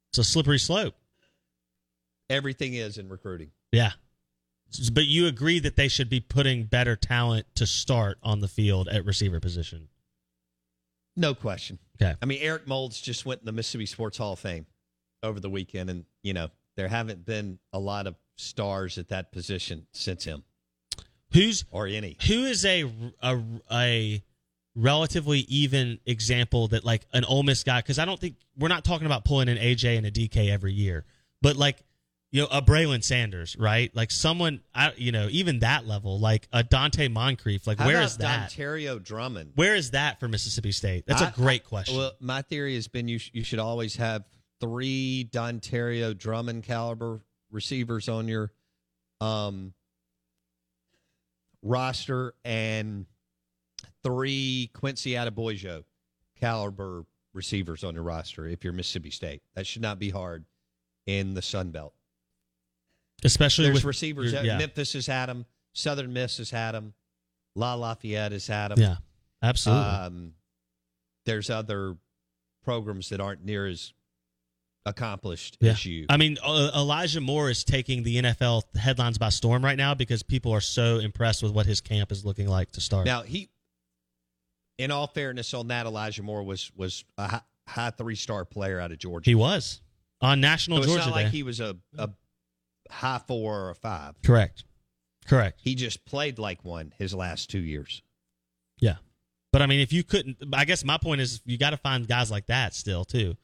It's 0.09 0.17
a 0.17 0.23
slippery 0.25 0.59
slope. 0.59 0.93
Everything 2.29 2.73
is 2.73 2.97
in 2.97 3.07
recruiting. 3.07 3.51
Yeah. 3.71 3.91
But 4.91 5.05
you 5.05 5.27
agree 5.27 5.59
that 5.59 5.75
they 5.75 5.87
should 5.87 6.09
be 6.09 6.19
putting 6.19 6.63
better 6.63 6.95
talent 6.95 7.45
to 7.55 7.65
start 7.65 8.17
on 8.23 8.39
the 8.41 8.47
field 8.47 8.87
at 8.89 9.05
receiver 9.05 9.39
position. 9.39 9.87
No 11.15 11.33
question. 11.33 11.79
Okay. 12.01 12.15
I 12.21 12.25
mean, 12.25 12.39
Eric 12.41 12.67
Moulds 12.67 12.99
just 12.99 13.25
went 13.25 13.41
in 13.41 13.45
the 13.45 13.51
Mississippi 13.51 13.85
Sports 13.85 14.17
Hall 14.17 14.33
of 14.33 14.39
Fame 14.39 14.65
over 15.23 15.39
the 15.39 15.49
weekend, 15.49 15.89
and 15.89 16.05
you 16.23 16.33
know 16.33 16.49
there 16.77 16.87
haven't 16.87 17.25
been 17.25 17.59
a 17.73 17.79
lot 17.79 18.07
of 18.07 18.15
stars 18.37 18.97
at 18.97 19.09
that 19.09 19.31
position 19.31 19.85
since 19.91 20.23
him 20.23 20.43
Who's 21.33 21.63
or 21.71 21.87
any. 21.87 22.17
who 22.27 22.43
is 22.45 22.65
a 22.65 22.91
a, 23.21 23.39
a 23.71 24.23
relatively 24.75 25.39
even 25.41 25.99
example 26.05 26.67
that 26.69 26.83
like 26.83 27.05
an 27.13 27.23
Ole 27.25 27.43
Miss 27.43 27.63
guy 27.63 27.79
because 27.79 27.99
I 27.99 28.05
don't 28.05 28.19
think 28.19 28.35
we're 28.57 28.67
not 28.67 28.83
talking 28.83 29.05
about 29.05 29.25
pulling 29.25 29.47
an 29.49 29.57
AJ 29.57 29.97
and 29.97 30.05
a 30.05 30.11
DK 30.11 30.49
every 30.49 30.73
year, 30.73 31.05
but 31.41 31.55
like 31.55 31.77
you 32.31 32.41
know 32.41 32.47
a 32.51 32.61
Braylon 32.61 33.03
Sanders, 33.03 33.55
right? 33.57 33.93
Like 33.95 34.11
someone 34.11 34.61
I 34.75 34.91
you 34.97 35.11
know 35.13 35.27
even 35.31 35.59
that 35.59 35.85
level, 35.87 36.19
like 36.19 36.47
a 36.51 36.63
Donte 36.63 37.11
Moncrief, 37.11 37.65
like 37.67 37.79
How 37.79 37.85
where 37.87 38.01
is 38.01 38.17
that? 38.17 38.49
Dontario 38.51 39.01
Drummond? 39.01 39.51
Where 39.55 39.75
is 39.75 39.91
that 39.91 40.19
for 40.19 40.27
Mississippi 40.27 40.71
State? 40.71 41.05
That's 41.07 41.21
a 41.21 41.27
I- 41.27 41.31
great 41.31 41.61
I- 41.65 41.69
question. 41.69 41.97
Well, 41.97 42.11
my 42.19 42.41
theory 42.41 42.75
has 42.75 42.87
been 42.89 43.07
you 43.07 43.19
sh- 43.19 43.31
you 43.33 43.43
should 43.43 43.59
always 43.59 43.95
have 43.97 44.23
three 44.61 45.27
Dontario 45.31 46.17
Drummond 46.17 46.63
caliber 46.63 47.21
receivers 47.51 48.07
on 48.07 48.27
your 48.27 48.53
um 49.19 49.73
roster 51.61 52.33
and 52.45 53.05
three 54.03 54.69
Quincy 54.73 55.11
Adeboyejo 55.11 55.83
caliber 56.39 57.05
receivers 57.33 57.83
on 57.83 57.93
your 57.93 58.03
roster 58.03 58.47
if 58.47 58.63
you're 58.63 58.73
Mississippi 58.73 59.11
State. 59.11 59.41
That 59.55 59.67
should 59.67 59.81
not 59.81 59.99
be 59.99 60.09
hard 60.09 60.45
in 61.05 61.33
the 61.33 61.41
Sun 61.41 61.71
Belt. 61.71 61.93
Especially 63.23 63.65
There's 63.65 63.75
with 63.75 63.85
receivers. 63.85 64.33
yeah, 64.33 64.57
Memphis 64.57 64.93
has 64.93 65.05
had 65.05 65.27
them. 65.27 65.45
Southern 65.73 66.11
Miss 66.11 66.37
has 66.37 66.49
had 66.49 66.71
them. 66.71 66.93
La 67.55 67.75
Lafayette 67.75 68.31
has 68.31 68.47
had 68.47 68.69
them. 68.69 68.79
yeah, 68.79 68.95
absolutely. 69.43 69.85
Um, 69.85 70.33
there's 71.25 71.49
other 71.49 71.97
programs 72.63 73.09
that 73.09 73.19
aren't 73.19 73.45
near 73.45 73.67
as 73.67 73.93
accomplished 74.85 75.57
Yeah. 75.61 75.71
as 75.71 75.85
you. 75.85 76.05
I 76.09 76.17
mean, 76.17 76.37
uh, 76.43 76.71
Elijah 76.75 77.21
Moore 77.21 77.49
is 77.49 77.63
taking 77.63 78.03
the 78.03 78.17
NFL 78.17 78.63
headlines 78.75 79.17
by 79.17 79.29
storm 79.29 79.63
right 79.63 79.77
now 79.77 79.93
because 79.93 80.23
people 80.23 80.51
are 80.53 80.61
so 80.61 80.97
impressed 80.99 81.43
with 81.43 81.51
what 81.51 81.65
his 81.65 81.81
camp 81.81 82.11
is 82.11 82.25
looking 82.25 82.47
like 82.47 82.71
to 82.73 82.81
start. 82.81 83.05
now 83.05 83.21
he, 83.21 83.49
in 84.77 84.89
all 84.91 85.07
fairness, 85.07 85.53
on 85.53 85.67
that 85.67 85.85
Elijah 85.85 86.23
Moore 86.23 86.43
was 86.43 86.71
was 86.75 87.03
a 87.17 87.27
high, 87.27 87.41
high 87.67 87.89
three 87.91 88.15
star 88.15 88.45
player 88.45 88.79
out 88.79 88.91
of 88.91 88.97
Georgia. 88.97 89.29
he 89.29 89.35
was 89.35 89.81
on 90.21 90.41
national 90.41 90.77
so 90.77 90.83
it's 90.83 90.91
Georgia 90.93 91.05
not 91.07 91.15
like 91.15 91.25
Day. 91.27 91.31
he 91.31 91.43
was 91.43 91.59
a, 91.59 91.77
a 91.97 92.09
high 92.89 93.21
four 93.27 93.59
or 93.65 93.69
a 93.69 93.75
five. 93.75 94.15
Correct. 94.23 94.63
Correct. 95.27 95.59
He 95.61 95.75
just 95.75 96.03
played 96.05 96.39
like 96.39 96.65
one 96.65 96.93
his 96.97 97.13
last 97.13 97.49
two 97.51 97.59
years. 97.61 98.01
Yeah. 98.79 98.95
But 99.53 99.61
I 99.61 99.67
mean, 99.67 99.81
if 99.81 99.93
you 99.93 100.03
couldn't, 100.03 100.37
I 100.53 100.65
guess 100.65 100.83
my 100.83 100.97
point 100.97 101.21
is 101.21 101.41
you 101.45 101.57
got 101.59 101.69
to 101.71 101.77
find 101.77 102.07
guys 102.07 102.31
like 102.31 102.47
that 102.47 102.73
still 102.73 103.05
too. 103.05 103.35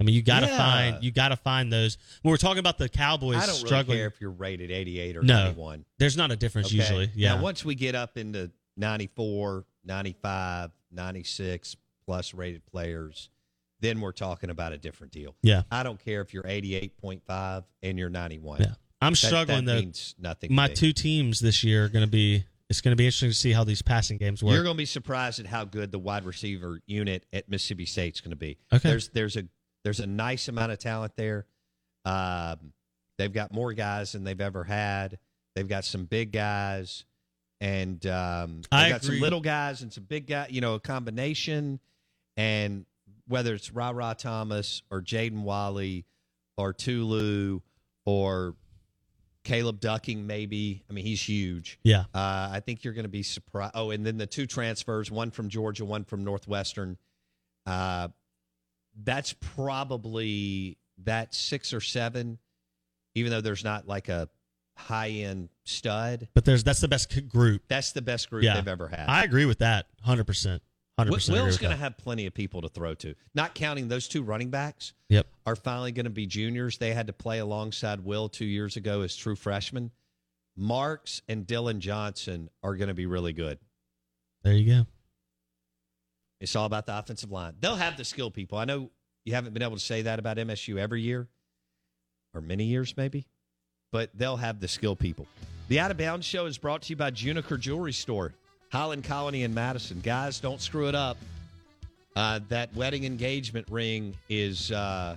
I 0.00 0.04
mean, 0.04 0.14
you 0.14 0.22
got 0.22 0.40
to 0.40 0.46
Yeah. 0.46 0.56
find 0.56 1.04
you 1.04 1.10
got 1.12 1.28
to 1.28 1.36
find 1.36 1.72
those. 1.72 1.96
When 2.22 2.30
we're 2.30 2.36
talking 2.36 2.58
about 2.58 2.78
the 2.78 2.88
Cowboys 2.88 3.36
I 3.36 3.46
don't 3.46 3.54
struggling, 3.54 3.96
really 3.98 3.98
care 4.00 4.06
if 4.08 4.20
you're 4.20 4.30
rated 4.30 4.70
88 4.70 5.16
or 5.16 5.22
No. 5.22 5.34
91. 5.44 5.84
there's 5.98 6.16
not 6.16 6.30
a 6.32 6.36
difference 6.36 6.68
Okay? 6.68 6.76
usually. 6.76 7.10
Yeah, 7.14 7.36
Now, 7.36 7.42
once 7.42 7.64
we 7.64 7.74
get 7.74 7.94
up 7.94 8.16
into 8.18 8.50
94, 8.76 9.64
95, 9.84 10.70
96 10.90 11.76
plus 12.06 12.34
rated 12.34 12.66
players, 12.66 13.30
then 13.80 14.00
we're 14.00 14.12
talking 14.12 14.50
about 14.50 14.72
a 14.72 14.78
different 14.78 15.12
deal. 15.12 15.34
yeah, 15.42 15.62
I 15.70 15.82
don't 15.82 16.02
care 16.02 16.20
if 16.22 16.32
you're 16.34 16.46
88.5 16.46 17.64
and 17.82 17.98
you're 17.98 18.10
91. 18.10 18.60
yeah. 18.60 18.74
I'm 19.00 19.12
That- 19.12 19.16
struggling 19.16 19.64
that 19.66 19.74
though. 19.74 19.80
means 19.80 20.14
nothing. 20.18 20.52
My 20.54 20.68
two 20.68 20.92
teams 20.92 21.40
this 21.40 21.62
year 21.62 21.84
are 21.84 21.88
going 21.88 22.04
to 22.04 22.10
be. 22.10 22.44
It's 22.70 22.80
going 22.80 22.92
to 22.92 22.96
be 22.96 23.04
interesting 23.04 23.28
to 23.28 23.34
see 23.34 23.52
how 23.52 23.62
these 23.62 23.82
passing 23.82 24.16
games 24.16 24.42
work. 24.42 24.54
You're 24.54 24.62
going 24.62 24.74
to 24.74 24.78
be 24.78 24.86
surprised 24.86 25.38
at 25.38 25.44
how 25.46 25.64
good 25.66 25.92
the 25.92 25.98
wide 25.98 26.24
receiver 26.24 26.80
unit 26.86 27.26
at 27.30 27.46
Mississippi 27.48 27.84
State's 27.84 28.22
going 28.22 28.30
to 28.30 28.36
be. 28.36 28.56
Okay. 28.72 28.88
There's 28.88 29.08
there's 29.10 29.36
a 29.36 29.44
there's 29.84 30.00
a 30.00 30.06
nice 30.06 30.48
amount 30.48 30.72
of 30.72 30.78
talent 30.78 31.12
there. 31.16 31.46
Um, 32.04 32.72
they've 33.18 33.32
got 33.32 33.52
more 33.52 33.72
guys 33.72 34.12
than 34.12 34.24
they've 34.24 34.40
ever 34.40 34.64
had. 34.64 35.18
They've 35.54 35.68
got 35.68 35.84
some 35.84 36.04
big 36.06 36.32
guys, 36.32 37.04
and 37.60 38.04
um, 38.06 38.62
they've 38.72 38.80
I 38.80 38.88
got 38.88 39.04
some 39.04 39.20
little 39.20 39.40
guys 39.40 39.82
and 39.82 39.92
some 39.92 40.04
big 40.04 40.26
guys. 40.26 40.50
You 40.50 40.60
know, 40.60 40.74
a 40.74 40.80
combination. 40.80 41.80
And 42.36 42.84
whether 43.28 43.54
it's 43.54 43.70
Ra 43.70 43.90
Ra 43.90 44.14
Thomas 44.14 44.82
or 44.90 45.00
Jaden 45.00 45.42
Walley 45.42 46.04
or 46.56 46.72
Tulu 46.72 47.60
or 48.04 48.56
Caleb 49.44 49.78
Ducking, 49.78 50.26
maybe. 50.26 50.82
I 50.90 50.92
mean, 50.92 51.04
he's 51.04 51.22
huge. 51.22 51.78
yeah, 51.84 52.04
Uh, 52.14 52.48
I 52.52 52.60
think 52.64 52.82
you're 52.82 52.94
going 52.94 53.04
to 53.04 53.08
be 53.10 53.22
surprised. 53.22 53.72
Oh, 53.76 53.90
and 53.90 54.04
then 54.04 54.16
the 54.16 54.26
two 54.26 54.46
transfers, 54.46 55.10
one 55.10 55.30
from 55.30 55.48
Georgia, 55.48 55.84
one 55.84 56.02
from 56.04 56.24
Northwestern. 56.24 56.98
Uh, 57.66 58.08
that's 59.02 59.32
probably 59.32 60.78
that 61.04 61.34
six 61.34 61.72
or 61.72 61.80
seven, 61.80 62.38
even 63.14 63.30
though 63.32 63.40
there's 63.40 63.64
not 63.64 63.88
like 63.88 64.08
a 64.08 64.28
high 64.76 65.10
end 65.10 65.48
stud. 65.64 66.28
but 66.34 66.44
there's 66.44 66.64
that's 66.64 66.80
the 66.80 66.88
best 66.88 67.28
group. 67.28 67.62
That's 67.68 67.92
the 67.92 68.02
best 68.02 68.30
group 68.30 68.44
Yeah, 68.44 68.54
they've 68.54 68.68
ever 68.68 68.88
had. 68.88 69.08
I 69.08 69.24
agree 69.24 69.44
with 69.46 69.58
that. 69.58 69.86
Hundred 70.02 70.26
percent. 70.26 70.62
hundred 70.98 71.12
percent. 71.14 71.38
Will's 71.38 71.58
going 71.58 71.72
to 71.72 71.76
have 71.78 71.96
plenty 71.96 72.26
of 72.26 72.34
people 72.34 72.62
to 72.62 72.68
throw 72.68 72.94
to, 72.96 73.14
not 73.34 73.54
counting 73.54 73.88
those 73.88 74.08
two 74.08 74.22
running 74.22 74.50
backs. 74.50 74.92
Yep. 75.08 75.26
Are 75.46 75.56
finally 75.56 75.92
going 75.92 76.04
to 76.04 76.10
be 76.10 76.26
juniors. 76.26 76.78
They 76.78 76.92
had 76.92 77.06
to 77.06 77.12
play 77.12 77.38
alongside 77.38 78.00
Will 78.00 78.28
two 78.28 78.44
years 78.46 78.76
ago 78.76 79.02
as 79.02 79.14
true 79.16 79.36
freshmen. 79.36 79.90
Marks 80.56 81.20
and 81.28 81.46
Dylan 81.46 81.78
Johnson 81.80 82.48
are 82.62 82.76
going 82.76 82.88
to 82.88 82.94
be 82.94 83.06
really 83.06 83.32
good. 83.32 83.58
There 84.42 84.52
you 84.54 84.72
go. 84.72 84.86
It's 86.40 86.56
all 86.56 86.66
about 86.66 86.86
the 86.86 86.98
offensive 86.98 87.30
line. 87.30 87.54
They'll 87.60 87.76
have 87.76 87.96
the 87.96 88.04
skill 88.04 88.30
people. 88.30 88.58
I 88.58 88.64
know 88.64 88.90
you 89.24 89.34
haven't 89.34 89.54
been 89.54 89.62
able 89.62 89.76
to 89.76 89.82
say 89.82 90.02
that 90.02 90.18
about 90.18 90.36
MSU 90.36 90.76
every 90.78 91.00
year, 91.00 91.28
or 92.34 92.40
many 92.40 92.64
years 92.64 92.94
maybe, 92.96 93.26
but 93.92 94.10
they'll 94.14 94.36
have 94.36 94.60
the 94.60 94.68
skill 94.68 94.96
people. 94.96 95.26
The 95.68 95.80
Out 95.80 95.90
of 95.90 95.96
Bounds 95.96 96.26
Show 96.26 96.46
is 96.46 96.58
brought 96.58 96.82
to 96.82 96.90
you 96.90 96.96
by 96.96 97.10
Juniker 97.10 97.58
Jewelry 97.58 97.92
Store, 97.92 98.34
Highland 98.70 99.04
Colony 99.04 99.44
in 99.44 99.54
Madison. 99.54 100.00
Guys, 100.02 100.40
don't 100.40 100.60
screw 100.60 100.88
it 100.88 100.94
up. 100.94 101.16
Uh, 102.16 102.40
that 102.48 102.74
wedding 102.74 103.04
engagement 103.04 103.66
ring 103.70 104.14
is 104.28 104.70
uh, 104.72 105.16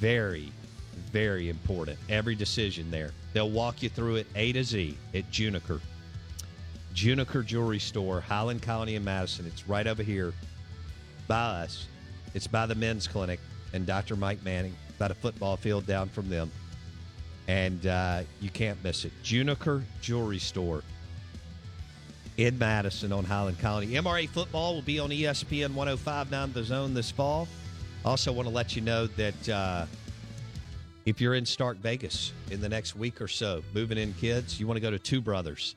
very, 0.00 0.50
very 1.12 1.48
important. 1.48 1.98
Every 2.08 2.34
decision 2.34 2.90
there. 2.90 3.12
They'll 3.32 3.50
walk 3.50 3.82
you 3.82 3.88
through 3.88 4.16
it 4.16 4.26
A 4.34 4.52
to 4.52 4.64
Z 4.64 4.96
at 5.14 5.30
Juniker. 5.30 5.80
Juniker 6.96 7.44
Jewelry 7.44 7.78
Store, 7.78 8.22
Highland 8.22 8.62
Colony 8.62 8.94
in 8.94 9.04
Madison. 9.04 9.44
It's 9.46 9.68
right 9.68 9.86
over 9.86 10.02
here 10.02 10.32
by 11.28 11.36
us. 11.36 11.86
It's 12.34 12.46
by 12.46 12.64
the 12.64 12.74
men's 12.74 13.06
clinic 13.06 13.38
and 13.74 13.84
Dr. 13.84 14.16
Mike 14.16 14.42
Manning, 14.42 14.74
about 14.96 15.10
a 15.10 15.14
football 15.14 15.58
field 15.58 15.86
down 15.86 16.08
from 16.08 16.30
them. 16.30 16.50
And 17.48 17.86
uh, 17.86 18.22
you 18.40 18.48
can't 18.48 18.82
miss 18.82 19.04
it. 19.04 19.12
Juniker 19.22 19.82
Jewelry 20.00 20.38
Store 20.38 20.82
in 22.38 22.58
Madison 22.58 23.12
on 23.12 23.24
Highland 23.24 23.58
Colony. 23.58 23.88
MRA 23.88 24.26
football 24.26 24.74
will 24.74 24.82
be 24.82 24.98
on 24.98 25.10
ESPN 25.10 25.74
1059 25.74 26.52
The 26.54 26.64
Zone 26.64 26.94
this 26.94 27.10
fall. 27.10 27.46
Also, 28.06 28.32
want 28.32 28.48
to 28.48 28.54
let 28.54 28.74
you 28.74 28.80
know 28.80 29.06
that 29.06 29.48
uh, 29.50 29.84
if 31.04 31.20
you're 31.20 31.34
in 31.34 31.44
Stark 31.44 31.76
Vegas 31.76 32.32
in 32.50 32.62
the 32.62 32.68
next 32.70 32.96
week 32.96 33.20
or 33.20 33.28
so, 33.28 33.62
moving 33.74 33.98
in 33.98 34.14
kids, 34.14 34.58
you 34.58 34.66
want 34.66 34.78
to 34.78 34.80
go 34.80 34.90
to 34.90 34.98
Two 34.98 35.20
Brothers 35.20 35.76